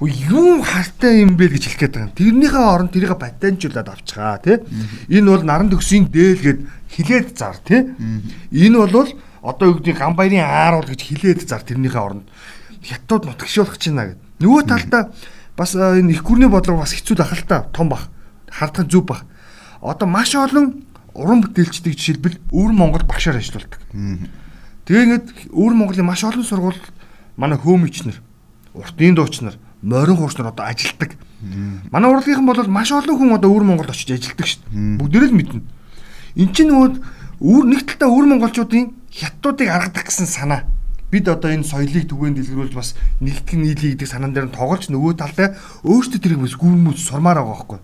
[0.00, 2.16] Юу хартай юм бэ гэж хэлэх гээд байгаа юм.
[2.16, 4.56] Тэрнийхээ оронд тэрийг патентжуулаад авчихаа тий.
[5.12, 7.92] Энэ бол наран төгсгийн дээл гэд хилээд зар тий.
[8.48, 9.12] Энэ бол
[9.44, 12.24] одоо юу гэдэг гам баярын ааруул гэж хилээд зар тэрнийхээ оронд
[12.80, 14.20] хятад нутагшуулах чинь нэ гэд.
[14.40, 15.12] Нөгөө талдаа
[15.60, 18.08] бас энэ их гүрний бодлого бас хэцүү л та том бах.
[18.48, 19.28] Хардах зүв бах.
[19.84, 20.80] Одоо маш олон
[21.12, 23.76] уран бүтээлчдийг жишээлбэл өвөр Монгол багшаар ажилладаг.
[24.84, 26.80] Тэгээ ингээд өвөр Монголын маш олон сургууль
[27.40, 28.20] манай хөөмичнэр
[28.74, 31.16] уртын дуучнар, морин хуучнар одоо ажилдаг.
[31.90, 34.98] Манай урлагийнхан бол маш олон хүн одоо өвөр Монголд очиж ажилдаг шүү дээ.
[35.00, 35.62] Бүгдээрээ л мэднэ.
[36.36, 37.00] Эн чинь нөгөө
[37.40, 40.68] өвөр нэг талдаа өвөр монголчуудын хятадуудыг аргадах гэсэн санаа.
[41.08, 45.14] Бид одоо энэ соёлыг түгээн дэлгэрүүлж бас нэгтгэн нийлхий гэдэг санаан дээр нь тоглож нөгөө
[45.14, 45.54] талдаа
[45.86, 47.80] өөрсдөө тэрийг бас гүрмөс сурмаар байгаа байхгүй.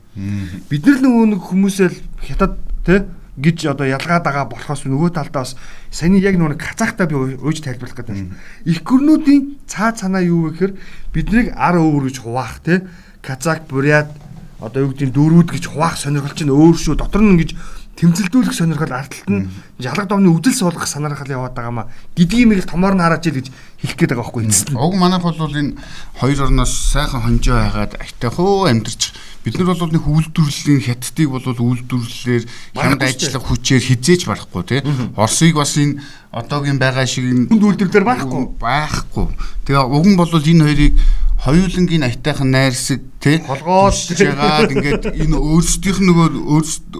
[0.66, 1.88] Бид нар нөгөө нэг хүмүүсээ
[2.26, 3.06] хятад тий
[3.38, 5.54] гэж одоо ялгаад байгаа болохоос нөгөө талдаа бас
[5.90, 8.34] саяны яг нөгөө казахта би ууж тайлбарлах гэдэг байна.
[8.64, 10.72] Их гүрнүүдийн цаа цанаа юу вэ гэхээр
[11.14, 12.82] биднийг ар өвөр гэж хуваах те
[13.22, 14.10] казак бурят
[14.60, 16.98] одоо юу гэдэг дөрүүд гэж хуваах сонирхол чинь өөр шүү.
[16.98, 17.50] Дотор нь ингэж
[17.98, 19.48] тэмцэлдүүлэх сонирхол ардталт нь
[19.82, 23.46] жалгад домны үдэл суулгах санаархал яваад байгаа маа гэдгийг нэг томоор нь хараач л гэж
[23.82, 24.78] хэлэх гээд байгаа байхгүй эцэст нь.
[24.78, 25.76] Уг манайх бол энэ
[26.16, 29.12] хоёр орноос сайхан хонжоо хагаад айтайхуу амьдарч
[29.44, 32.44] бид нар бол нэг үйлдвэрлэлийн хятадыг бол үйлдвэрлэлээр
[32.76, 34.80] хямд ажиллах хүчээр хизээж барахгүй тий.
[35.16, 39.26] Орсыг бас энэ одоогийн байгаа шиг энэ үйлдвэрлэлээр барахгүй байхгүй.
[39.64, 40.94] Тэгээ уг нь бол энэ хоёрыг
[41.44, 46.28] хоёулангийн аятайхан найрсаг тий холгоод жагаад ингээд энэ өөрсдийнх нөгөө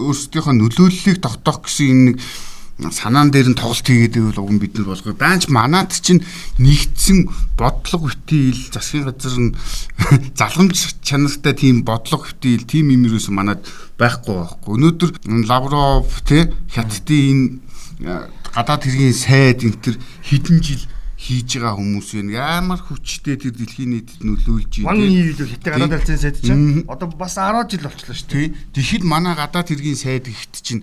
[0.01, 5.13] өөрсдийнхөө нөлөөллийг тогтоох гэсэн энэ санаан дээр нь тоглолт хийгээд байвал уг бид нар болгоо.
[5.13, 6.25] Даанч манад чинь
[6.57, 9.53] нэгдсэн бодлого битийл засгийн газар нь
[10.39, 13.61] залгамж чанартай тийм бодлого битийл тийм юм юус манад
[14.01, 14.73] байхгүй байхгүй.
[14.73, 15.11] Өнөөдөр
[15.45, 17.61] Лавров тий хятадын
[18.01, 20.81] энэ гадаад хэргийн сайд энэ төр хэдэн жил
[21.21, 22.33] хийж байгаа хүмүүс вэ?
[22.33, 24.89] Ямар хүчтэй тэр дэлхийн нийтэд нөлөөлж байна.
[24.89, 28.47] Манай нийт хятад гадаад харилцааны сайд чинь одоо бас 10 жил болчихлоо шүү дээ.
[28.73, 30.81] Тэгэхэд манай гадаад хэргийн сайд ихт чинь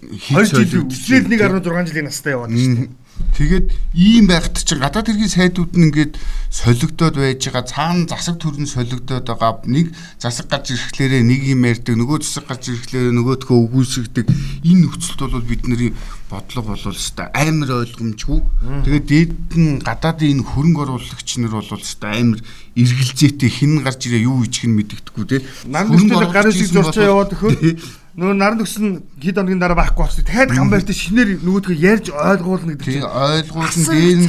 [0.00, 2.88] 2 жил үсрэл 1.6 жилийн настай яваад шүү дээ.
[3.36, 3.68] Тэгээд
[4.00, 6.16] ийм байхад чинь гадаад хэргийн сайдууд нь ингээд
[6.48, 7.68] солигдоод байж байгаа.
[7.68, 9.60] Цаана засаг төрн солигдоод байгаа.
[9.68, 14.26] Нэг засаг гарч ирэхлээрээ нэг юм ярьдаг нөгөө засаг гарч ирэхлээрээ нөгөөдхөө үгүйсгдэг.
[14.64, 15.92] Энэ нөхцөлд бол бидний
[16.32, 18.40] бодлого болвол өстой амар ойлгомжгүй.
[18.88, 22.40] Тэгээд дээд нь гадаадын энэ хөрөнгө оруулагч нар бол өстой амар
[22.72, 25.44] эргэлзээтэй хин гарч ирээ юу хийх нь мэддэхгүй те.
[25.68, 27.52] Хөрөнгө гарын шиг зурцаа яваад өхөө
[28.18, 30.26] Нөө наран төгсөн хэд хоногийн дараа байхгүй болчих.
[30.26, 33.06] Дахиад гамбайрт шинээр нөгөөдгөө ярьж ойлгуулна гэдэг чинь.
[33.06, 34.28] Ойлгуулсан дээр нь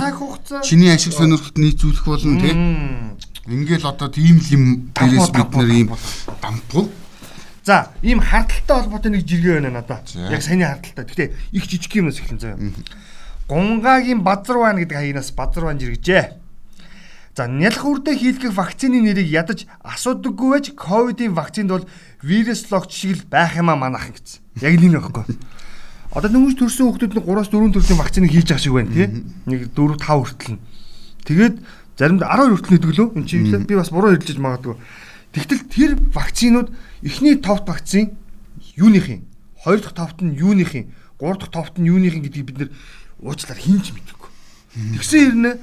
[0.61, 2.53] чиний ашиг сонирхолд нийцүүлэх болно тий.
[3.49, 4.63] Ингээл одоо тийм л юм
[4.93, 5.89] дээрээс бид нэр ийм
[6.37, 6.93] дампуу.
[7.65, 10.05] За, ийм хардталтай холбоотой нэг жиргээ байна надад.
[10.13, 11.05] Яг саяны хардталтай.
[11.05, 12.57] Гэхдээ их жижиг юмнаас эхлэн заяа.
[13.49, 16.40] Гунгагийн базар байна гэдэг хаягнаас базар байна жиргэжээ.
[17.35, 21.87] За нялх үрдэ хийлгэх вакцины нэрийг ядаж асуудаггүй байж ковидын вакцинд бол
[22.19, 24.43] вирус логч шиг л байх юм а манайхан гэсэн.
[24.59, 25.39] Яг л энэ байхгүй.
[26.11, 29.07] Одоо нөмж төрсэн хүмүүс нь 3-4 төрлийн вакциныг хийж байгаа шиг байна тий.
[29.47, 30.63] Нэг 4 5 хүртэл нь.
[31.23, 31.55] Тэгээд
[31.95, 33.07] заримдаа 12 хүртэл нэдэг лөө.
[33.15, 34.75] Энд чинь би бас буруу хэлж магадгүй.
[35.31, 36.67] Тэгтэл тэр вакцинууд
[36.99, 38.19] эхний товт вакцин
[38.75, 39.23] юуныхын,
[39.63, 42.69] хоёр дахь товт нь юуныхын, гурав дахь товт нь юуныхын гэдгийг бид нэр
[43.23, 44.29] уучлаар хинж мэдээгүй.
[44.99, 45.55] Тэгсэн хэрнээ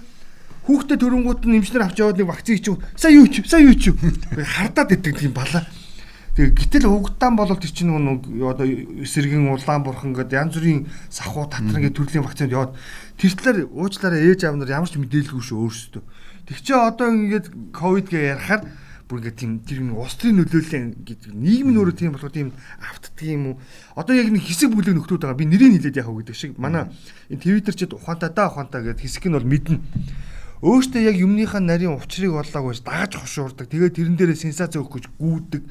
[0.68, 3.88] хүүхдээ төрөнгүүт нь эмчнэр авч яваад нэг вакцины чи сая юу чи сая юу чи
[4.37, 5.64] хардаад идэг тийм бала.
[6.37, 11.48] Тэгээ гэтэл угтаан болол тэр чинь нэг одоо эсэргэн улаан бурхан гэдэг янз бүрийн сахуу
[11.48, 12.76] татран гэдэг төрлийн вакцинд яваад
[13.16, 16.02] тэр талаар уучлаараа ээж аав нар ямар ч мэдээлгүй шүү өөрсдөө.
[16.52, 18.62] Тэг чи одоо ингээд ковид гэ ярахаар
[19.09, 23.24] бүр ингээд тийм тэр нэг устрын нөлөөлөл гэдэг нийгэм нь өөрөө тийм болохоор тийм автдаг
[23.24, 23.61] юм уу?
[23.98, 25.40] Одоо яг нэг хэсэг бүлэг нөхдүүд байгаа.
[25.42, 26.92] Би нэрийг хэлээд яах вэ гэдэг шиг манай
[27.33, 29.81] энэ твиттер чид ухаантаа да ухаантаа гэдэг хэсэг нь бол мэднэ
[30.62, 33.71] өөртөө яг юмныхаа нарийн учрыг олоог байж дааж хошуурдаг.
[33.71, 35.62] Тэгээд тэрэн дээрээ сенсац өгөх гэж гүйдэг.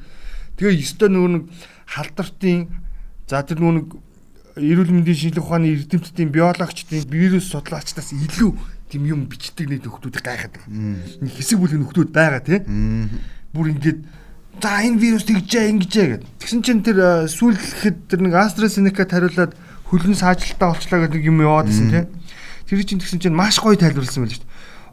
[0.56, 1.44] Тэгээ ёстой нөгөө нэг
[1.84, 2.72] халдвартын
[3.28, 3.88] за тэр нөгөө нэг
[4.58, 8.50] эрүүл мэндийн шинжилгээ ухааны эрдэмтдийн биологчдын вирус судлаачдаас илүү
[8.88, 10.72] тийм юм бичдэг нэг нөхдүүдийг гайхаад байгаа.
[11.20, 13.12] Нэг хэсэг бүлэг нөхдүүд байгаа тийм.
[13.52, 14.00] Бүр ингээд
[14.58, 16.24] за энэ вирус тэгжээ ингэжээ гэд.
[16.40, 19.52] Тэгсэн чинь тэр сүүлхэхэд тэр нэг AstraZeneca тариулаад
[19.86, 22.06] хөлн саажилтаа болчлаа гэдэг юм яваад байсан тийм.
[22.66, 24.47] Тэр чинь тэгсэн чинь маш гоё тайлбарласан байл шүү.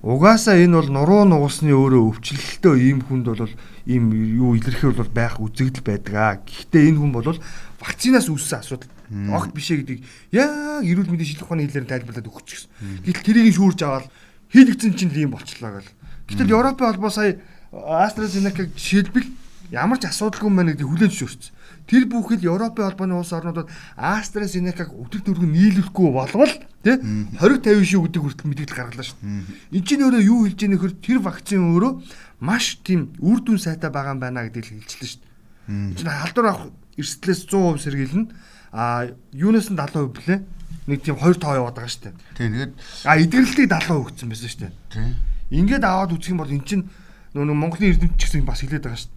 [0.06, 3.50] Угаасаа энэ бол нуруу нугасны өөрөө өвчлөлтөө ийм хүнд бол
[3.90, 6.38] ийм юу илэрхий бол байх үзэгдэл байдаг аа.
[6.46, 7.34] Гэхдээ энэ хүн бол
[7.82, 8.94] вакцинаас үүссэн асуудал.
[9.34, 12.70] Огт биш ээ гэдгийг яг эрүүл мэндийн шинжилгээ ухааны хэлээр тайлбарлаад өгч гисэн.
[13.02, 14.06] Гэтэл тэрийг шүүрж аваад
[14.54, 15.98] хийлэгдсэн чинь ийм болчлаа гэл.
[16.30, 17.42] Гэтэл Европын холбоо сая
[17.74, 19.26] AstraZeneca шилбэл
[19.74, 21.50] ямар ч асуудалгүй мэн гэдэг хүлээн зөвшөөрсөн.
[21.86, 28.02] Тэр бүхэл Европын холбооны улс орнуудад AstraZeneca-г өдөр дөрөв нийлүүлэхгүй болвол тий 20 50 шүү
[28.10, 29.22] гэдэг хүртэл мэдээлэл гаргалаа шүү.
[29.70, 31.94] Энд чинь өөрөө юу хэлж яах вэ тэр вакцин өөрөө
[32.42, 35.22] маш тийм үр дүн сайтай байгаа юм байна гэдгийг хэлчихлээ шүү.
[35.70, 38.34] Энд чинь халдвар авах эрсдлээс 100% сэргийлнэ.
[38.74, 40.42] А юунаас нь 70% блэ?
[40.90, 42.18] Нэг тийм хоёр тоо яваад байгаа шүү.
[42.34, 42.74] Тийм тэгээд
[43.06, 44.74] а эдгэрэлтийг 70% өгсөн байсан шүү.
[44.90, 45.14] Тийм.
[45.54, 46.90] Ингээд аваад үзэх юм бол эн чинь
[47.38, 49.15] нөгөө Монголын эрдэмтч гэсэн бас хэлээд байгаа шүү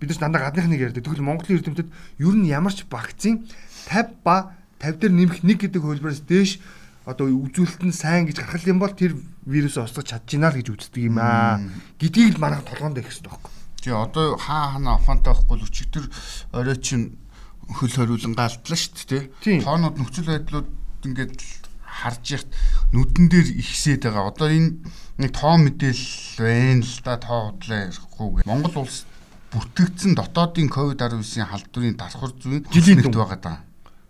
[0.00, 1.04] бид нар дандаа гадных нэг ярьдаг.
[1.04, 1.88] Тэгвэл Монголын эрдэмтэд
[2.22, 3.46] ер нь ямар ч вакцин
[3.90, 6.62] 50 ба 50 дээр нэмэх 1 гэдэг хөлбөрөөс дээш
[7.08, 9.16] одоо үзүүлэлт нь сайн гэж гаргах юм бол тэр
[9.48, 11.56] вирус устгах чадчихна л гэж үздэг юм аа.
[11.96, 13.52] Гэдгийг л манайх толгоонд их хэрэгтэй байхгүй.
[13.80, 16.04] Тий одоо хаа хана ухаантай байхгүй л өчигдөр
[16.52, 17.16] орой чин
[17.64, 19.64] хөл хориулан галдлаа шүү дээ.
[19.64, 20.68] Тоонууд нөхцөл байдлууд
[21.08, 21.40] ингээд
[21.80, 22.52] харж яхад
[22.92, 24.28] нүдэн дээр ихсээд байгаа.
[24.28, 24.84] Одоо энэ
[25.16, 28.44] нэг тоо мэдээлэл байна л да тоо худлаа ярихгүй.
[28.44, 29.07] Монгол улс
[29.52, 33.58] бүртгэгдсэн дотоодын ковид 19-ийн халдварын давхар зүйн жилийн дүн байгаа даа.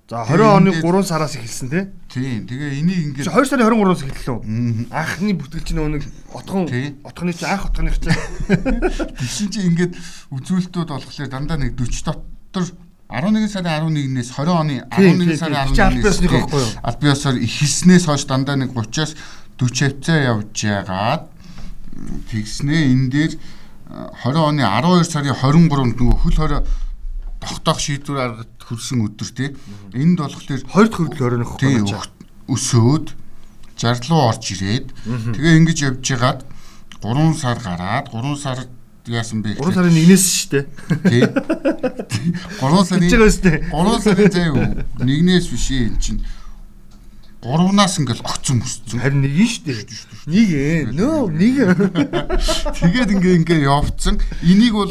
[0.09, 1.85] За 20 оны 3 сараас эхэлсэн тий.
[2.09, 2.49] Тийм.
[2.49, 4.89] Тэгээ энийг ингээд 2 сарын 23-ноос эхэллээ.
[4.89, 6.65] Анхны бүтгэл чинь нэг отгон
[7.05, 8.17] отгоны чинь анх отгоных чинь.
[9.21, 9.93] Тэгсэн чинь ингээд
[10.33, 12.65] үзүүлэлтүүд болохоор дандаа нэг 40 дотор
[13.13, 19.13] 11 сарын 11-ээс 20 оны 11 сарын 11-ээс аль биесээр эхэлснээс хойш дандаа нэг 30-аас
[19.61, 21.25] 40 хавцаа явж яагаад
[22.33, 23.33] тэгснээ энэ дээр
[23.89, 26.61] 20 оны 12 сарын 23-нд нөгөө хөл хорой
[27.41, 29.57] тогтоох шийдвэр аргад хүрсэн өдөр тий.
[29.97, 31.57] Энд болохоор 2 дахь хөдөл оройных
[32.49, 33.07] өсөөд
[33.79, 34.93] 60 руу орж ирээд
[35.33, 36.41] тэгээ ингэж явж байгаад
[37.01, 38.59] 3 сар гараад 3 сар
[39.09, 39.57] яасан бэ?
[39.57, 40.65] 3 сарын 1-ээс шүү дээ.
[41.09, 41.25] Тий.
[42.61, 46.21] 3 сарын 3 сарын заяа 1-ээс биш энэ чинь
[47.43, 48.99] гурвнаас ингээл огцон мөсцөн.
[48.99, 49.87] Харин нэг нь шүү дээ.
[50.27, 50.81] Нэг ээ.
[50.91, 51.57] Нөө нэг.
[52.83, 54.19] Тэгээд ингээ ингээ явцсан.
[54.43, 54.91] Энийг бол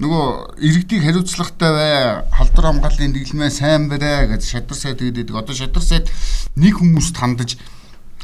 [0.00, 1.92] нөгөө иргэдийг хариуцлагатай бай,
[2.32, 5.36] халдвар хамгааллын дэглэмээ сайн барай гэж шадар сайд гэдэг.
[5.36, 6.08] Одоо шадар сайд
[6.56, 7.60] нэг хүмүүст хандаж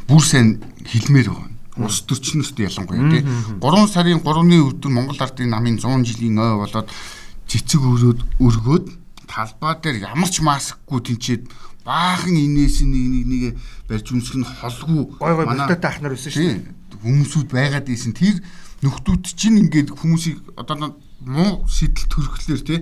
[0.08, 1.56] бүр сайн хэлмээр байна.
[1.76, 3.22] Ус төрчнөст ялангуяа тий.
[3.60, 6.88] 3 сарын 3-ны өдөр Монгол Ардын намын 100 жилийн ой болоод
[7.46, 8.86] цэцэг өрөөд өргөөд
[9.28, 11.46] талбай дээр ямар ч маскгүй тэнцээд
[11.88, 13.42] баахан инээс нэг нэг нэг
[13.88, 16.76] барьж үнсэх нь холгүй гой гой бэлтээтэй ах нар байсан шүү дээ.
[17.00, 18.36] Хүмүүсүүд байгаад ийсэн тэр
[18.84, 22.76] нөхдүүд чинь ингээд хүмүүсийг одоо муу сэтэл төрөхлөөр те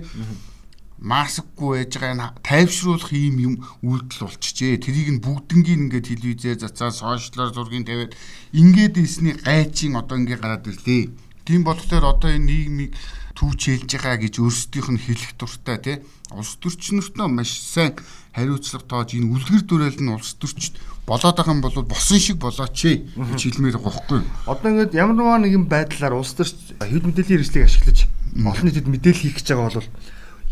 [0.97, 3.53] масакгүй байж байгаа тайвшруулах ийм юм
[3.85, 4.81] үйлдэл болчихжээ.
[4.81, 8.17] Тэрийг нь бүгднгийн ингээд телевизээр зацаа сошиалар зургийн тавиад
[8.51, 11.13] ингээд ийсний гайчин одоо ингээд гараад ирлээ.
[11.45, 12.91] Тийм болохоор одоо энэ нийгмийг
[13.37, 15.97] түүч хэлж байгаа гэж өөрсдийнх нь хэлэх дуртай тий.
[16.33, 17.93] Улс төрчнөртөө маш сайн
[18.37, 20.77] хариуцлага тоож энэ үлгэр дүрээл нь улс төрчд
[21.09, 24.21] болоод байгаа юм бол босон шиг болооч гэж хэлмээр байгаа байхгүй.
[24.45, 27.99] Одоо ингээд ямар нэгэн байдлаар улс төрч хэд мэдээллийн хэрэгслийг ашиглаж
[28.37, 29.89] олон нийтэд мэдээлэл хийх гэж байгаа бол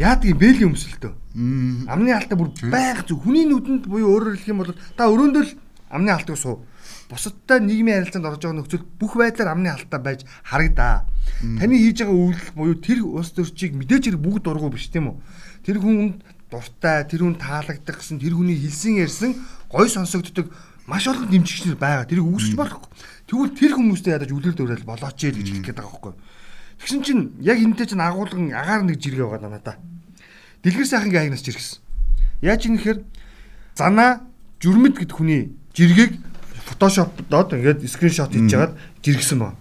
[0.02, 1.14] яадаг юм бэлийн өмсөлтөө.
[1.86, 5.54] Амны алтаа бүр байг зүг хүний нүдэнд буюу өөрөөр хэлэх юм бол та өрөөндөө л
[5.94, 6.66] амны алтыг суу.
[7.10, 11.06] Бусадтай нийгмийн харилцаанд орж байгаа нөхцөл бүх байдлаар амны алтаа байж харагдаа.
[11.40, 15.16] Таны хийж байгаа үйлдэл буюу тэр улс төрчийг мэдээж хэрэг бүгд дургу биш тийм үү?
[15.64, 19.32] Тэр хүнд дуртай, тэр хүн таалагдах гэсэн тэр хүний хэлсэн ярьсан
[19.70, 20.54] гой сонсогддог
[20.86, 22.06] маш олон дэмжигчнэр байгаа.
[22.06, 22.90] Тэрийг үүсч болохгүй.
[23.26, 26.14] Тэгвэл тэр хүмүүстэй ядаж үлгэр дуурайл болооч ээ гэж хэлэх гээд байгаа байхгүй.
[26.78, 29.76] Тэгсэн чинь яг энэтэй чинь агуулган агаар нэг жиргээ байгаа надаа.
[30.62, 31.82] Дэлгэр сайхангийн агнаас жиргсэн.
[32.46, 33.00] Яаж юм гэхээр
[33.74, 34.22] занаа
[34.62, 36.22] журмэд гэд хүний жиргийг
[36.70, 39.58] фотошопдод ингээд скриншот хийж жагаад жиргсэн байна.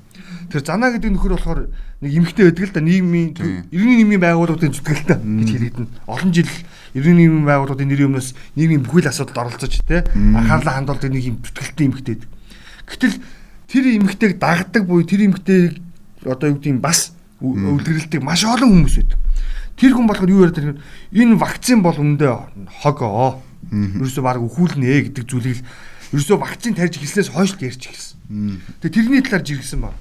[0.52, 1.60] Тэр занаа гэдэг нөхөр болохоор
[2.04, 3.28] нэг эмгтэй байдаг л да нийгмийн
[3.72, 5.88] иргэний нийгмийн байгууллагын зүтгэлтэй гэж хэлэгдэнэ.
[6.04, 6.52] Олон жил
[6.92, 11.86] иргэний нийгмийн байгууллагын нэрийн өмнөөс нийгмийн бүхэл асуудалд оролцож тэ анхаарлаа хандуулдаг нэг юм зүтгэлтэй
[11.88, 12.16] эмгтэй.
[12.84, 13.16] Гэтэл
[13.72, 15.80] тэр эмгтэйг дагдаг буюу тэр эмгтэйг
[16.28, 19.20] одоо юу гэдэг бас үлдгэрлэлтийг маш олон хүмүүс байдаг.
[19.74, 20.78] Тэр хүн болохоор юу яриад тэр
[21.10, 23.42] энэ вакцин бол өндөө хогоо.
[23.74, 25.58] Ерөөсө баг өхүүлнэ гэдэг зүйлийг
[26.14, 28.62] ерөөсө вакцин тарьж эхэлснээс хойш ярьж эхэлсэн.
[28.80, 29.98] Тэгээ тэрний талаар жиргсэн байна.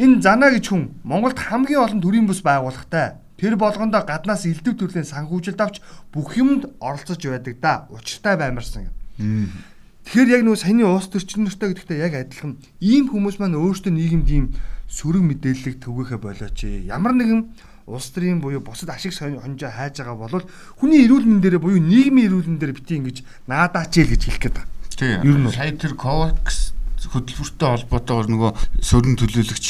[0.00, 3.20] Энэ Зана гэж хүн Монголд хамгийн олон төрийн бүс байгууллагатай.
[3.36, 7.84] Тэр болгондоо гаднаас элдв төрлийн санхүүжилт авч бүх юмд оролцож байдаг да.
[7.92, 8.88] Учиртай баймарсан.
[9.20, 14.46] Тэгэхээр яг нөгөө саяны уус төрчнөртэй гэдэгтэй яг адилхан ийм хүмүүс маань өөрсдөө нийгэмд ийм
[14.88, 16.64] сөрөг мэдээллийг төвгөхө болооч.
[16.88, 17.52] Ямар нэгэн
[17.84, 20.48] улс төрийн буюу бусад ашиг хонжоо хайж байгаа бол
[20.80, 24.42] хүний эрүүл мэнд дээр буюу нийгмийн эрүүл мэнд дээр бити ингэж наадаач л гэж хэлэх
[24.48, 24.72] гээд байна.
[24.96, 25.20] Тийм.
[25.28, 26.72] Ер нь сая тэр COVAX
[27.08, 28.50] хөтөлбөртэй холбоотойгоор нөгөө
[28.84, 29.66] сөрөн төлөөлөгч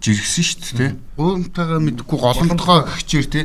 [0.00, 0.92] жиргсэн шүү дээ.
[1.20, 3.44] Уунтайгаа мэдгүй голомтгоо гихчээр тий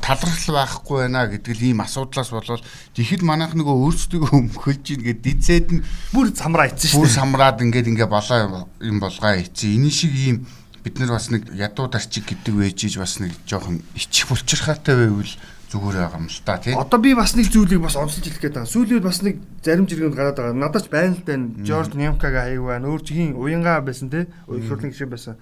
[0.00, 2.64] талрал байхгүй байна гэдэг л ийм асуудлаас болоод
[2.96, 7.04] тэгэхэд манайх нөгөө өөрсдөө өмхөлж ийн гэд дизээд нь бүр самраа ицсэн шүү дээ.
[7.04, 9.76] Бүр самраад ингээд ингээ болоо юм болгоо ицсэн.
[9.76, 10.48] Эний шиг ийм
[10.82, 15.32] бид нар бас нэг ядуу дарчиг гэдэг вэжиж бас нэг жоохон ичих булчирхаатай байвал
[15.74, 16.74] зүгээр байгаа юм л та тий.
[16.78, 18.70] Одоо би бас нэг зүйлийг бас онцолж хэлэх гээд байгаа.
[18.70, 20.54] Сүүлийн бас нэг зарим жиргэнд гараад байгаа.
[20.54, 21.66] Надад ч байна л дээ.
[21.66, 22.86] Жорж Нямкага аяг байна.
[22.86, 24.30] Өөр чихийн уянга байсан тий.
[24.30, 25.34] Их хурлын гишүүн байсан.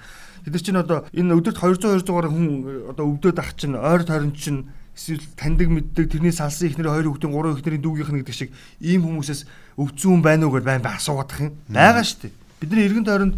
[0.49, 2.49] Тэд чинь одоо энэ өдөрт 200 200 гаруй хүн
[2.97, 7.33] одоо өвдөд ах чинь ойр тойрон чинь эсвэл таньдаг мэддэг тэрний салсан ихнэр хоёр хүүхдийн
[7.33, 8.51] гурван ихнэрийн дүүгийнх нь гэдэг шиг
[8.83, 9.47] ийм хүмүүсээс
[9.79, 11.55] өвцөн байна уу гэдээ байн байн асуугаад юм.
[11.71, 12.33] Бага шүү дээ.
[12.59, 13.35] Бидний эргэн тойронд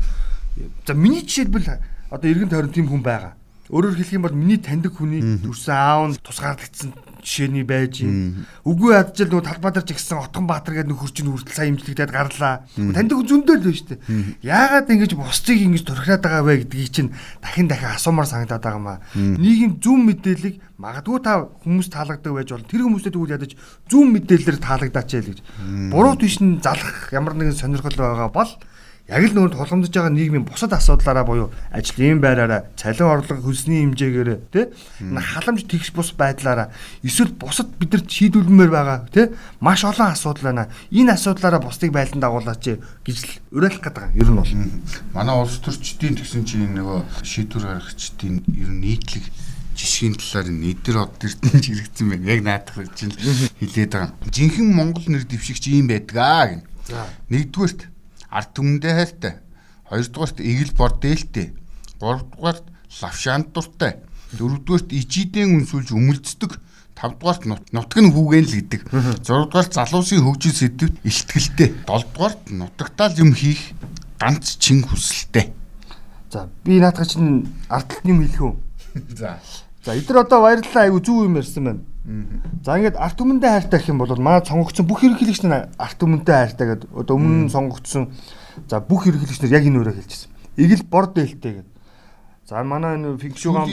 [0.86, 1.76] за миний жишээлбэл
[2.08, 3.36] одоо эргэн тойронд тийм хүн байгаа
[3.72, 6.92] Өөрөөр хэлэх юм бол миний таньдаг хүний төрсөн аав нь тусгаарлагдсан
[7.24, 8.44] жишээний байж юм.
[8.68, 12.68] Үгүй ядчил нөгөө Талбаатар жигсэн Отгон Баатар гэдэг нөхөр чинь хүртэл сайн имжлэгдээд гарлаа.
[12.76, 14.00] Таньдаг зөндөө л байна шүү дээ.
[14.44, 18.98] Яагаад ингэж бусцыг ингэж турхиад байгаа вэ гэдгийг чинь дахин дахин асуумаар санагдаад байгаа маа.
[19.16, 22.68] Нийгэм зөв мэдээллийг магадгүй та хүмүүс таалагддаг байж болно.
[22.68, 23.56] Тэр хүмүүстэй тэгвэл ядаж
[23.88, 25.40] зөв мэдээлэлээр таалагдаач яа л гэж.
[25.88, 28.52] Буруу тийш нь залах ямар нэгэн сонирхол байгаа бол
[29.04, 34.30] яг л нөр тулгамдж байгаа нийгмийн бусад асуудлаараа буюу ажлын байраараа цалин орлого хөлсний хэмжээгээр
[34.48, 34.72] тий
[35.12, 36.72] халамж тэгш бус байдлаараа
[37.04, 39.28] эсвэл бусад бидэрт шийдвэрлэмээр байгаа тий
[39.60, 40.72] маш олон асуудал байна.
[40.88, 44.16] Энэ асуудлаараа бусдыг байлдан дагуулаач гэж л уриалах гэдэг юм.
[44.16, 44.52] Ер нь бол
[45.12, 49.24] манай улс төрчдийн тэгсэн чинь нөгөө шийдвэр гаргагчдын ер нь нийтлэг
[49.76, 52.30] жишгийн талаар нэдэр од эрдэнэч хэрэгцсэн байна.
[52.32, 54.16] Яг наадах чинь хэлээд байгаа.
[54.32, 56.62] Жинхэнэ Монгол нэр дэвшигч ийм байдгаа гэн.
[56.88, 57.04] За.
[57.28, 57.93] Нэгдүгээрт
[58.30, 59.32] ард түмэндээ хайртай.
[59.88, 61.52] Хоёрдугаарт эгэл бор дээлтэй.
[62.00, 62.64] Гуравдугаарт
[63.00, 64.00] лавшаанд дуртай.
[64.38, 66.52] Дөрөвдүгээрт ижидэн үнсүүлж өмөлддөг.
[66.94, 68.82] Тавдугаарт нутаг нь хүүгэн л гэдэг.
[69.26, 71.68] Зургадугаарт залуусын хөгжил сэдвт илтгэлтэй.
[71.86, 73.74] Долдугаарт нутагтаал юм хийх
[74.18, 75.52] ганц чин хүсэлтэй.
[76.30, 78.54] За би наадах чинь ард талын юм хэлэх үү?
[79.20, 79.38] За.
[79.84, 81.82] За эдгээр одоо баярлалаа айгу зүв юм ярьсан байна.
[82.04, 86.36] За ингээд арт өмнөдөө хайртай гэх юм бол манай сонгогдсон бүх ерөнхийлөгч нар арт өмнөдөө
[86.36, 88.12] хайртай гэдэг одоо өмнө сонгогдсон
[88.68, 90.28] за бүх ерөнхийлөгч нар яг энэ өрөө хэлчихсэн.
[90.60, 91.74] Игэл бор дээлтэй гэдэг.
[92.44, 93.64] За манай энэ фикшугам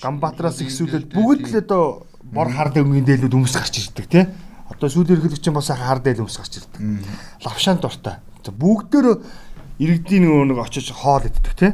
[0.00, 4.24] Гамбатраас ихсүүлээд бүгд л одоо бор хар дэвгийн дээлүүд өмс гарч ирдэг тий.
[4.72, 6.80] Одоо сүүлийн ерөнхийлөгч бас хар дээл өмс гарч ирдэг.
[7.44, 8.16] Лавшаан дуртай.
[8.40, 9.20] За бүгдөө
[9.76, 11.70] иргэдийн нөгөө нэг очиж хоол иддэг тий.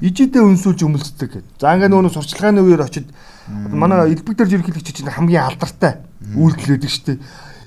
[0.00, 1.60] Ижидээ өнсүүлж өмөлцдөг гэдэг.
[1.60, 3.04] За ингээ нөгөө сурчлагын үеэр очиж
[3.48, 6.04] манай элбэгдэр ерөнхийлөгч чинь хамгийн алдартай
[6.36, 7.18] үйлдэл өгдөг шүү дээ.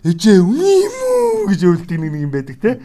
[0.04, 2.76] Ээжээ үний юм уу гэж үйлдэх нэг юм байдаг тий.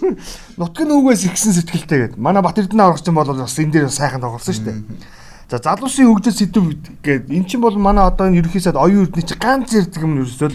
[0.60, 2.20] Нутг нь үгээс ихсэн сэтгэлтэй гэдэг.
[2.20, 4.78] Манай Бат Эрдэнэ аврагч бол бас энэ дээр сайхан тоглосон шүү дээ.
[5.48, 6.64] За залуусын хөгжил сэдв
[7.00, 10.20] гэдэг эн чинь бол манай одоо энэ ерөнхий сайд оюун эрдэнэ чи ганц ярддаг юм
[10.20, 10.48] ерөөсөө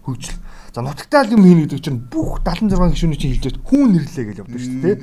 [0.00, 0.40] хөгжил.
[0.72, 4.60] За нутагтаал юм хийнэ гэдэг чинь бүх 76 гишүүний чинь хэлж хүн нэрлээ гэж явдаг
[4.64, 4.96] шүү дээ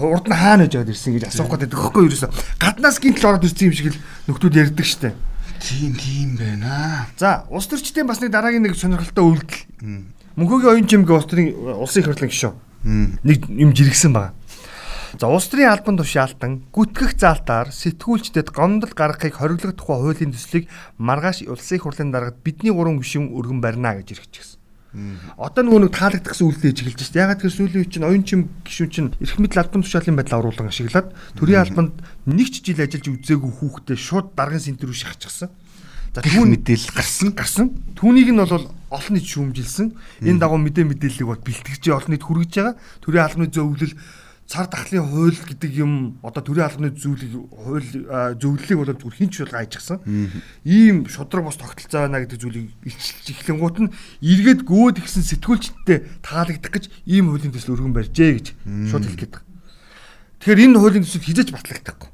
[0.00, 2.28] урд нь хаана гэж ирсэн гэж асуух гэдэг хөхгүй ерөөсө
[2.60, 5.16] гаднаас гинтл ороод ирсэн юм шиг л нөхдүүд ярьдаг штэ.
[5.60, 7.08] Тийм тийм байна.
[7.16, 9.64] За улс төрчдийн бас нэг дараагийн нэг сонирхолтой үйлдэл.
[10.36, 12.54] Мөнхөгийн оюун чимгээ улс төрийн улсын их хурлын гишүүн.
[13.24, 14.36] Нэг юм жиргсэн байна.
[15.16, 20.68] За улс төрийн албан тушаалтан гүтгэх заалтаар сэтгүүлчдэд гомдол гаргахыг хориглох тухай хуулийн төслийг
[21.00, 24.60] маргааш улсын их хурлын дараагад бидний гурван гишүүн өргөн барина гэж ирчихсэн.
[25.36, 27.22] Одоо нөгөө нэг таалагдсан үйлдэл хийж эхэлж байна.
[27.26, 30.72] Ягаад гэхээр сүүлийн үе чинь оюун чим гişүн чинь эрх мэдэл албан тушаалын байдал оруулан
[30.72, 31.94] ашиглаад төрийн албанд
[32.24, 35.52] нэг ч жил ажиллаж үзээгүй хүүхдээ шууд даргын сентр рүү шахчихсан.
[36.16, 37.66] За түүн мэдээлэл гарсан гарсан.
[37.92, 39.92] Түүнийг нь бол олон нийт шүүмжилсэн.
[40.24, 42.74] Энэ дагуу мэдээ мэдээллийг бол бэлтгэж олон нийт хүргэж байгаа.
[43.04, 43.92] Төрийн албаны зөвлөл
[44.46, 47.90] цар тахлын хууль гэдэг юм одоо төрийн албаны зүйлийг хууль
[48.38, 49.98] зөвлөлийг бол зүгээр хинч шулга ажигсан.
[50.62, 56.72] Ийм шудраг бос тогтолцоо байна гэдэг зүйлийг илчилж эхлэнгуут нь эргээд гөөд ихсэн сэтгүүлчдтэй таалагдах
[56.78, 58.46] гэж ийм хуулийн төсөл өргөн барьжээ гэж
[58.86, 59.36] шууд хэлэх гээд.
[60.46, 62.10] Тэгэхээр энэ хуулийн төсөл хизэж батлагдахгүй.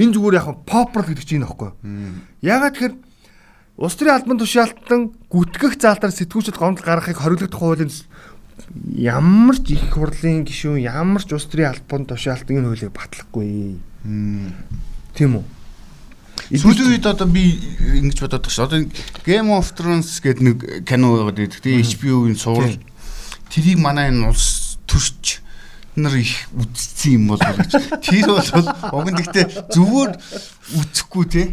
[0.00, 1.70] Энэ зүгээр яг попрал гэдэг чинь энэ аахгүй.
[2.40, 2.94] Ягаад тэгэхээр
[3.82, 7.88] Улс төрийн албан тушаалтан гүтгэх заалтаар сэтгүүлчд гомдол гаргахыг хориглох хуулийн
[8.96, 13.78] ямар ч их хурлын гишүүн ямар ч улс төрийн албан тушаалтын энэ хуулийг батлахгүй.
[15.16, 15.44] Тийм үү?
[16.52, 18.58] Сүүлийн үед одоо би ингэж бодоод багш.
[18.60, 18.84] Одоо
[19.24, 21.60] Game of Thrones гэдэг нэг кино байгаад байдаг.
[21.64, 22.76] Тэгээ HBO-ийн суурал
[23.52, 25.40] тэрийг манай энэ улс төрч
[25.96, 27.72] нар их үзсэн юм бол гэж.
[28.00, 28.48] Тэр бол
[28.96, 30.12] уг нь гэхдээ зүгээр
[30.80, 31.44] үзэхгүй те.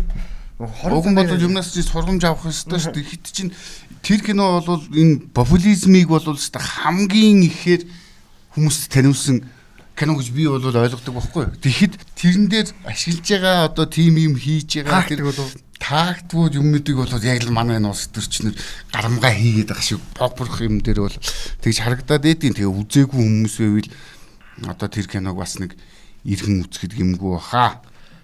[0.60, 3.08] Уг нь бол юмнаас чи сургамж авах хэрэгтэй шүү дээ.
[3.08, 3.56] Хит чинь
[4.04, 7.88] тэр кино бол энэ популизмыг бол хамгийн ихээр
[8.60, 9.48] хүмүүст таниулсан
[9.96, 11.56] кино гэж би бол ойлгодог байхгүй.
[11.64, 15.32] Тэгэхэд тэрэн дээр ашиглаж байгаа одоо тим юм хийж байгаа тэр
[15.80, 18.52] тактвууд юмнуудыг бол яг л манай энэ улс төрчнөр
[18.92, 21.18] гарамгаа хийгээд байгаа шиг попурх юм дээр бол
[21.64, 23.90] тэгж харагдаад байдیں۔ Тэгээ үзээгүй хүмүүс байвал
[24.76, 25.80] одоо тэр киног бас нэг
[26.28, 27.80] иргэн үзэхэд гимгүү баха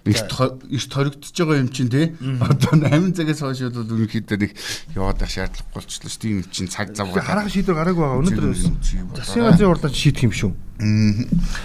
[0.06, 0.30] эрт
[0.70, 2.14] эрт хоригдож байгаа юм чинь тий.
[2.38, 4.52] Одоо 8 цагаас хойш бол ерөнхийдөө нэг
[4.94, 6.22] яваад байх шаардлага болчихлоо шүү.
[6.22, 8.20] Тийм чинь цаг зав гарах шийдвэр гараагүй байгаа.
[8.22, 8.54] Өнөөдөр
[9.18, 10.50] засгийн газрын уралдаан шийдэх юм шүү.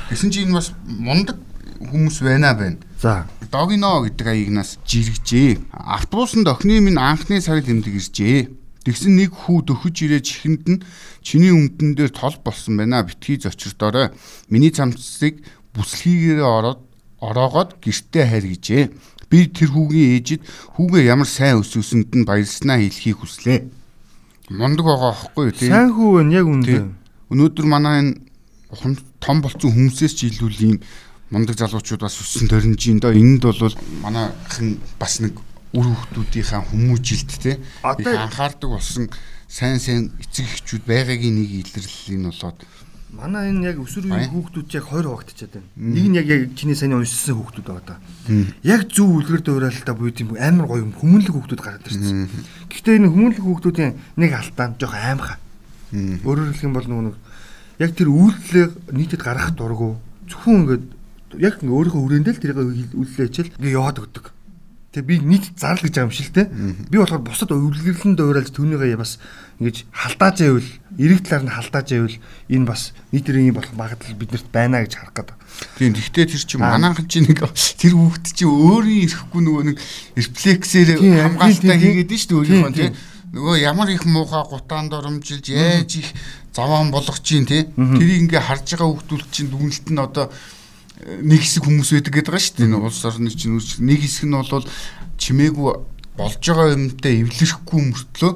[0.09, 1.37] Гэсэн чинь энэ бас мундаг
[1.81, 2.77] хүмүүс байна байна.
[3.01, 3.27] За.
[3.51, 5.71] Догино гэдэг аягнаас жиргэжээ.
[5.73, 8.49] Автобусанд охины минь анхны сарыг тэмдэг иржээ.
[8.85, 10.81] Тэгсэн нэг хүү дөхөж ирээ чихэнд нь
[11.21, 13.05] чиний өмдөн дээр тол болсон байна.
[13.05, 14.09] Битгий зочирдорой.
[14.49, 15.41] Миний цамцыг
[15.73, 16.81] бүслэхийгээрээ ороод
[17.21, 18.83] ороогоод гэртээ хайр гэжээ.
[19.31, 20.41] Би тэр хүүгийн ээжид
[20.75, 23.69] хүүгээ ямар сайн өсвсөнд нь баярлснаа хэлхийг хүслээ.
[24.51, 25.71] Мундаг байгаа аахгүй тийм.
[25.71, 26.75] Сайн хүү вэ яг үндэ.
[27.31, 28.11] Өнөөдөр манай энэ
[29.21, 30.77] том болцсон хүмүүсээс ч илүү ийм
[31.31, 35.39] мундаг залуучууд бас өссөн төрнжин доо энэнд бол манайхан бас нэг
[35.71, 39.07] үр хөвгүүдийнхаа хүмүүжилт те анхаардаг болсон
[39.47, 42.59] сайн сайн эцэг эхчүүд байгаагийн нэг илэрлэл нь болоод
[43.11, 45.67] Манай энэ яг өсвөр үеийн хүүхдүүд яг хоёр хуваагдчихад байна.
[45.75, 47.95] Нэг нь яг яг чиний сайн уншсан хүүхдүүд байгаа да.
[48.63, 52.31] Яг зөв үлгэр дуурайлтаа буюу тийм амар гоё хүмүүнлэг хүүхдүүд гараад ирсэн.
[52.71, 55.37] Гэхдээ энэ хүмүүнлэг хүүхдүүдийн нэг алтаа жоох аимхаа.
[55.91, 57.15] Өөрөөр хэлэх юм бол нөгөө
[57.83, 59.91] яг тэр үйлдэлээ нийтэд гаргах дурггүй
[60.31, 60.85] зөвхөн ингээд
[61.35, 62.59] яг ингээ өөрийнхөө хүрээндээ л тэрийг
[62.95, 64.25] үйлдэлээ хичээл ингээ яваад өгдөг.
[64.91, 66.51] Тэгээ би нийт зарлаж байгаа юм шиг л те.
[66.91, 69.23] Би болохоор бусад өвлөрлөнд ууралж түүнийгээ бас
[69.61, 72.17] ингэж халдааж байвал эрэг талаар нь халдааж байвал
[72.49, 75.37] энэ бас нийтэрийн болох магадлал биднэрт байна гэж харах гэдэг.
[75.77, 79.77] Тийм гэхдээ тэр чинь манайхан чинь нэг тэр хүүхд чинь өөрийн ирэхгүй нөгөө нэг
[80.17, 82.93] рефлексээр хамгаалалтаа хийгээд нь шүү дээ өөрийнхөө тийм.
[83.37, 86.09] нөгөө ямар их муухай гутаанд оромжилж яаж их
[86.57, 90.25] заваан болгож чинь тий тэрийг ингээ харж байгаа хүүхдүүд чинь дүгнэлт нь одоо
[91.21, 92.81] нэг хэсэг хүмүүс байдаг гэдэг байгаа шүү дээ.
[92.81, 94.65] Улс орны чинь нэг хэсэг нь бол
[95.21, 95.71] чимээгүй
[96.17, 98.33] болж байгаа юмтай эвлэрэхгүй мөртлөө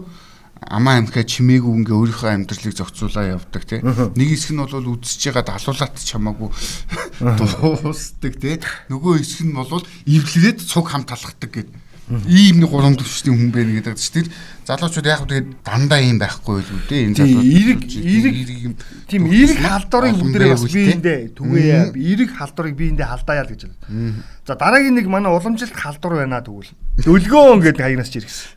[0.65, 3.79] амаа амхаа чимээгүй ингээ өөрийнхөө амьдралыг зохицуулаа явдаг тий.
[3.85, 6.49] Нэг хэсэг нь бол үдсэж байгаа далуулаад ч хамаагүй
[7.21, 8.57] дуусдаг тий.
[8.89, 13.81] Нөгөө хэсэг нь бол эвлэрээд цуг хам талхдаг гэдэг ийм нэг гурван төвчний хүн байна
[13.81, 14.27] гэдэг чинь тэр
[14.69, 18.77] залуучууд яг тэгээд дандаа ийм байхгүй л үү дээ энэ залуу эрэг эрэг
[19.09, 24.21] тийм эрэг халдварыг бүгдээ бас биендээ түгээе эрэг халдварыг биендээ халдаая л гэж байна.
[24.45, 26.69] За дараагийн нэг манай уламжилт халдвар байна тэгвэл
[27.01, 28.53] дөлгөөн гэдэг хаягнаас ч иргэсэн.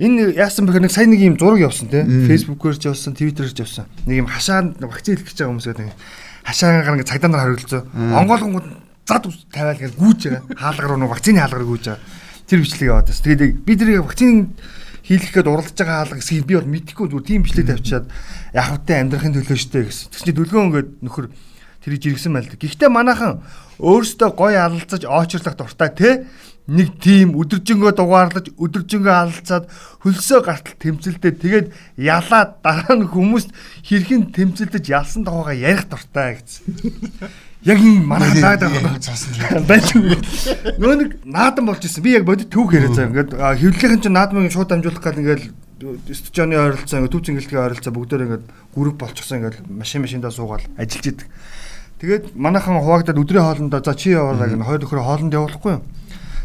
[0.00, 3.60] Энэ яасан бэхээр нэг сайн нэг юм зураг явсан те фэйсбүүкээр ч явсан твиттерээр ч
[3.60, 3.84] явсан.
[4.08, 5.92] Нэг юм хашаанд вакцин хэлэх гэж байгаа хүмүүс гэдэг
[6.40, 7.84] хашаа гараа ингээ цагдаа нар хариулцсан.
[7.92, 8.66] Онгоолгонгууд
[9.04, 10.42] зад тавиал гэж гүйж байгаа.
[10.56, 12.00] Хаалгаар руу вакцины хаалгаар гүйж байгаа
[12.48, 13.20] тэр бичлэг яваад бас.
[13.20, 14.56] Тэгээд би тэрийг вакцин
[15.06, 18.06] хийх гээд уралдаж байгаа хаалга хэсгийг би бол мэдэхгүй зүгээр тийм бичлэг тавьчаад
[18.56, 20.10] яхавтай амьдрахын төлөө штэ гэсэн.
[20.10, 21.26] Тэгс чи дүлгөө ингээд нөхөр
[21.84, 22.50] тэрийг жиргсэн байл.
[22.50, 23.44] Гэхдээ манайхан
[23.78, 26.10] өөрөөсөө гой алалцаж оочрлох дуртай те
[26.68, 29.64] нэг тийм өдөржингөө дугаарлаж өдөржингөө алалцаад
[30.04, 31.66] хөлсөө гартал тэмцэлдээ тэгээд
[31.98, 33.50] ялаад дараа нь хүмүүст
[33.82, 36.62] хэрхэн тэмцэлдэж ялсан тухайга ярих дуртай гэсэн.
[37.66, 39.86] Яг энэ манай даад байгаа байж
[40.78, 44.54] нөө нэг наадан болж исэн би яг бодит түүх яриа заа ингээд хөвлөлийн чинь наадмыг
[44.54, 45.50] шууд дамжуулах гал ингээд
[46.12, 49.44] студионы ойролцоо ингээд төв зингэлтгийн ойролцоо бүгдээр ингээд групп болчихсон.
[49.44, 51.28] Ингээд машин машиндаа суугаад ажиллаж идэг.
[52.00, 55.84] Тэгээд манайхан хуваагдаад өдрийн хоолндоо за чи яваарай гэх хоёр нөхөр хоолнд явуулахгүй юу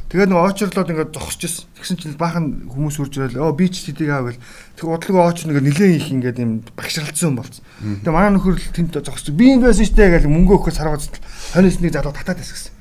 [0.06, 1.66] Тэгээд нэг очрлоод ингээд зогсож ирсэн.
[1.82, 4.44] Тэгсэн чинь баахан хүмүүс үрж ирэл өө би ч тэдийг аав гэл.
[4.78, 7.66] Тэг удлаг очр нэг нилээн их ингээд юм багшралцсан юм болсон.
[8.06, 11.10] Тэгээ манай нөхөр л тэнд зогсож би энд байсан штэ гэл мөнгө өгөхөөр сарваад
[11.58, 12.76] хойноос нэг залуу татаад гэсэн.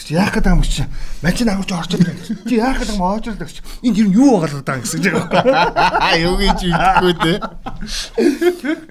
[0.00, 0.82] Тэгс яах гэдэг юм чи
[1.20, 2.16] машин авч орч ирдэг.
[2.48, 3.60] Чи яах гэдэг юм очрлоо гэж.
[3.84, 5.12] Энд юу байгаа л даа гэсэн чинь.
[6.24, 7.32] Юу гэж мэдэхгүй те.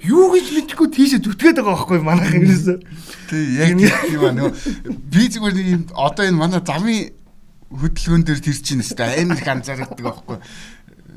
[0.05, 2.77] Юу гэж мэдэхгүй тийшээ зүтгээд байгаа байхгүй манайх юмээс.
[3.25, 3.73] Тэг яг
[4.05, 4.53] тийм ба нөгөө
[5.09, 7.09] би зүгээр ийм одоо энэ манай замын
[7.69, 10.37] хөдөлгөөн дээр тэр чинь өстэй амар их анзаардаг байхгүй.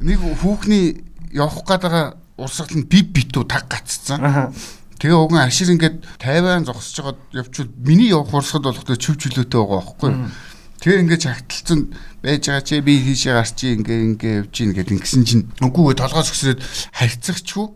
[0.05, 1.01] Нэг хүүхний
[1.33, 4.53] явах гээд байгаа урсгал нь бив битүү таг гаццсан.
[5.01, 9.81] Тэгээ уган ашир ингээд 50-ан зогсож байгаад явчвал миний явах урсгал болохдоо чөв чөлөөтэй байгаа
[9.81, 10.11] байхгүй.
[10.83, 11.81] Тэгээ ингээд чагталцсан
[12.23, 15.47] байж байгаа чи би хийшээ гарчи ингээ ингээ явж гин гэд ингэсэн чинь.
[15.63, 16.61] Үгүйгээ толгоос өсрөөд
[16.99, 17.67] харьцагчгүй.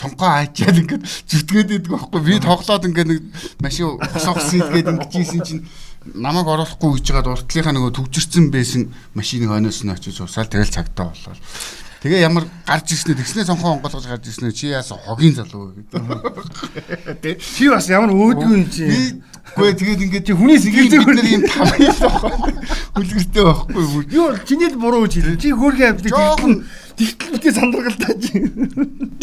[0.00, 3.20] Цонхоо аачаад ингээд зүтгээд идэг байхгүй би тоглоод ингээ нэг
[3.60, 5.62] машин босоогсон идгээд ингэжсэн чинь
[6.12, 11.08] намайг оруулахгүй гэж жагаад уртлынхаа нөгөө төгжирсэн байсан машиныг хойноос нь очиж усаал тэгэл цагтаа
[11.08, 11.40] болол.
[12.04, 17.40] Тэгээ ямар гарч ирснэ тэгснээ сонхон онгоолгож гарч ирснэ чи яасан хогийн залуу гэдэг.
[17.40, 19.24] Чи бас ямар өөдгөө юм чи.
[19.56, 22.60] Гүй тэгээд ингээд чи хүний сэтгэл зүйн юм тав юм байна.
[22.92, 24.04] Хүлгэртэй байхгүй.
[24.12, 25.40] Юу бол чиний л буруу гэж хэлээ.
[25.40, 26.54] Чи хөөрхөн амьд тэгтэн
[26.92, 28.32] тэгтэл битээ сандаргалтай чи.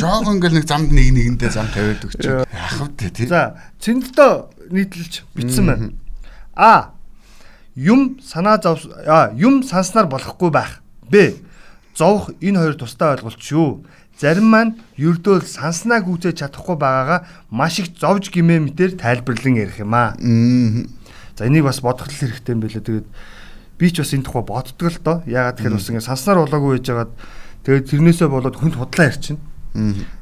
[0.01, 2.17] Жог ингээл нэг замд нэг нэгэндээ зам тавиад өгч.
[2.25, 3.29] Яах вэ тий.
[3.29, 5.93] За цэнддөө нийтлэлж битсэн байна.
[6.61, 6.93] А.
[7.73, 8.85] Юм санаа зов
[9.33, 10.83] юм санснаар болохгүй байх.
[11.09, 11.33] Б.
[11.97, 13.81] Зовх энэ хоёр тусдаа ойлголт шүү.
[14.21, 19.97] Зарим маань ердөө санснаа гүйцээж чадахгүй байгаагаа маш их зовж гимээ мэтэр тайлбарлан ярих юм
[19.97, 20.13] аа.
[21.33, 22.85] За энийг бас бодох хэрэгтэй юм билээ.
[22.85, 23.07] Тэгээд
[23.81, 25.17] би ч бас энэ тухай боддог л доо.
[25.25, 27.11] Яагаад тэгэхээр бас ингэ санснаар болоогүй байж байгаад
[27.65, 29.41] тэгээд тэрнээсээ болоод хүнд худлаа ярьчихна.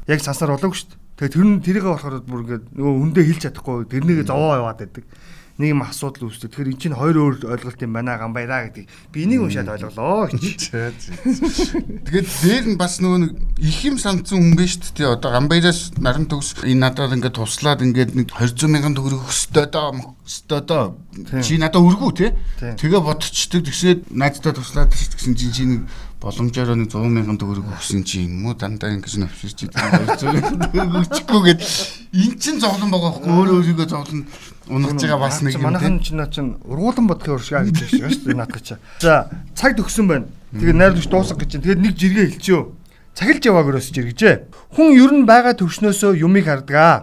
[0.07, 1.03] Яг санснаар болоогүй шүү дээ.
[1.19, 5.03] Тэгээд тэр нь тэрийгээ болохоор бүр ингэ нөгөө хүндээ хэлж чадахгүй тэрнийг зовоо яваад байдаг
[5.59, 6.55] нэг юм асуудал үүсдэг.
[6.55, 8.87] Тэгэхээр эн чинь хоёр өөр ойлголт юм байна гамбайраа гэдэг.
[9.11, 10.71] Би энийг уншаад ойлголоо гэж.
[12.07, 15.19] Тэгээд дээр нь бас нөгөө их юм санцсан хүн биш үү?
[15.19, 20.15] Одоо гамбайраас наран төгс энэ надад ингээд туслаад ингээд нэг 200 мянган төгрөг өстой доо
[20.29, 20.95] өстой доо.
[21.41, 22.27] Чи надад өргүү те.
[22.61, 23.65] Тэгээ бодчихдаг.
[23.65, 25.81] Тэгсээд найздаа туслаад гэсэн чинь чи нэг
[26.19, 29.79] боломжоор нэг 100 мянган төгрөг өгсөн чи юм уу дандаа ингэж навширч идэв.
[30.19, 31.61] 200 мянган төгрөг өчгөө гэд
[32.11, 34.27] эн чин зовлон байгаа байхгүй өөрөө өөрийгөө зовлон
[34.67, 35.67] унагч байгаа бас нэг юм тийм.
[35.71, 38.75] Манайхан чинь чинь ургуулan бодохын уршгаа гэж байна шүү дээ наадах чи.
[38.99, 40.27] За цаг төгсөн байна.
[40.59, 41.63] Тэгээд найруулагч дуусах гэж чинь.
[41.63, 42.63] Тэгээд нэг жиргээ хэлчихөө.
[43.15, 44.35] Цагилж явааг өрөөс жиргэжээ.
[44.75, 46.97] Хүн ер нь байгаа төвшнөөсөө юмыг хардаг аа.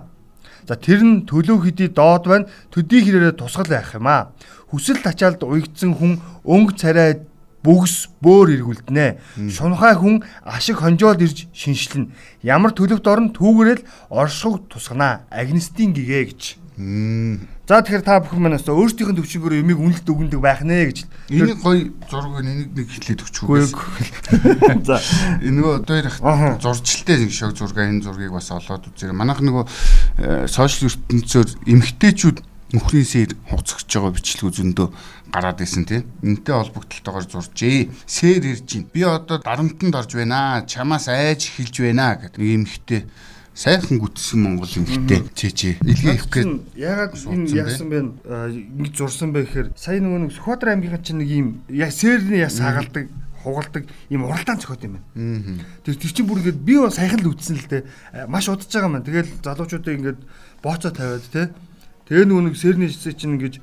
[0.69, 2.53] За тэр нь төлөв хэдий доод байна.
[2.69, 4.35] Төдий хэрээрээ тусгал байх юм аа.
[4.69, 7.25] Хүсэл тачаалд уягдсан хүн өнгө царай
[7.67, 9.51] бүгс бөөр эргүүлдэнэ.
[9.51, 12.15] Шунхай хүн ашиг хонжоод ирж шиншлэн.
[12.47, 13.83] Ямар төлөвт орон түүгээрэл
[14.15, 15.27] оршуг тусгана.
[15.35, 16.43] Агнистийн гэгээ гэж.
[16.77, 20.99] За тэгэхээр та бүхэн манаас өөрсдийнх нь төвчнгөөр юмыг үнэлт өгөндөг байх нэ гэж.
[21.33, 23.65] Энийг гоё зураг энийг нэг хэлээд өгчихгүй.
[24.85, 25.01] За
[25.43, 26.21] энэ нөгөө одоо ярих
[26.61, 29.17] зурчилтэй нэг шог зураг энэ зургийг бас олоод үзээрэй.
[29.17, 29.65] Манайх нөгөө
[30.53, 32.39] сошиал ертөнцөөр эмгтээчүүд
[32.77, 34.89] нөхрийн сэр хуцагч байгаа бичлэг зөндөө
[35.33, 36.05] гараад исэн тийм.
[36.23, 37.91] Энтэй холбогдлолтойгоор зуржээ.
[38.07, 38.91] Сэр ирж байна.
[38.93, 40.65] Би одоо дарамтанд орж байна.
[40.67, 43.07] Чамаас айж эхэлж байна гэдэг нэг эмхтэй
[43.57, 45.81] сайхан гүтсэн монгол эмхтэй чэчээ.
[45.81, 47.99] Илгээ их гээд ягаад энэ яасан бэ?
[48.85, 52.61] Ингэж зурсан бэ гэхээр сая нөгөө нэг Сүхбаатар аймгийн чинь нэг юм яг сэрний яс
[52.61, 53.09] хагалдаг
[53.41, 55.65] хугалдаг ийм уралдаан зохиот юм байна.
[55.89, 57.83] Тэр тэр чинь бүр ингээд би бас саяхан л үтсэн л дээ.
[58.29, 59.09] Маш удаж байгаа маань.
[59.09, 60.21] Тэгэл залуучуудыг ингээд
[60.61, 61.49] бооцоо тавиад те.
[62.13, 63.57] Тэгээ нөгөө нэг сэрний чинь ингэж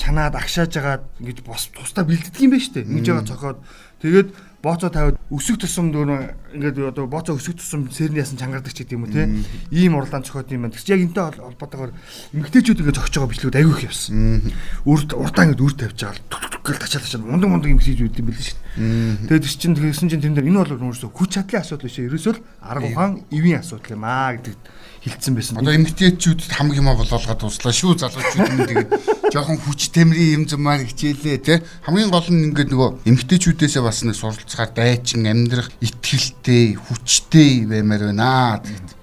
[0.00, 2.88] чанаад агшааж агаад ингэж бос тусдаа бэлддэг юм байна шүү дээ.
[2.88, 3.58] Ингэж байгаа цохоод
[4.00, 4.28] тэгээд
[4.64, 6.10] бооцоо тавиад өсөг тусам дөөр
[6.56, 9.28] ингээд одоо бооцоо өсөг тусам сэрний ясан чангардаг ч гэдэг юм уу те
[9.68, 10.76] ийм урлаан цохоод юм байна.
[10.76, 11.92] Тэгс яг энтэй холбоотойгоор
[12.32, 14.52] эмгтээчүүд ингээд зогсож байгаа бичлүүд аягүй их явсан.
[14.88, 18.44] Үрд уртаа ингээд үр тавьж байгаа гэл тачаад тачаад мундаг мундаг юм хийж үүдэн билээ
[18.44, 19.40] шүү дээ.
[19.40, 22.32] Тэгээд тэр чинь тэгсэн чинь тэн дээр энэ бол өөрөөсөө хүч чадлын асуудал биш ерөөсөө
[22.36, 24.56] л арга ухаан эвийн асуудал юм аа гэдэг
[25.00, 25.56] хилцсэн байсан.
[25.56, 28.90] Одоо эмгтээчүүдэд хамаг юма болоолгаад туслаа шүү залуучууд нь тэгээд
[29.32, 31.54] жоохон хүч тэмрийн юм зумаар хичээлээ те
[31.88, 38.60] хамгийн гол нь ингээд нөгөө эмгтээчүүдээсээ бас нэг суралцахаар дайчин амьдрах итгэлтэй хүчтэй баймаар байна
[38.60, 39.00] гэдэг.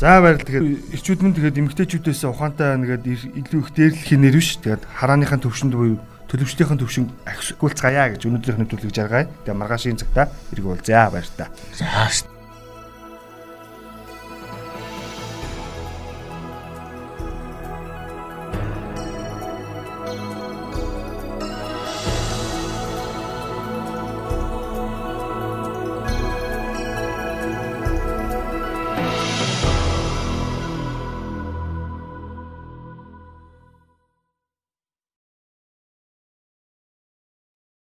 [0.00, 0.48] За баярлалаа.
[0.48, 3.04] Тэгэхээр ирчүүд мэн тэгээд эмгтээчүүдээс ухаантай нэгээд
[3.36, 4.56] илүү их дээрлэх нэр биш.
[4.64, 6.00] Тэгээд харааныхын төвшөнд буюу
[6.30, 9.26] төлөвчдийн төвшин ахиулцгаая гэж өнөөдрийнхний төлөвлөж жаргая.
[9.44, 11.50] Тэгээд маргаашийн цагта эргүүлзээ баяр та.
[11.74, 11.90] За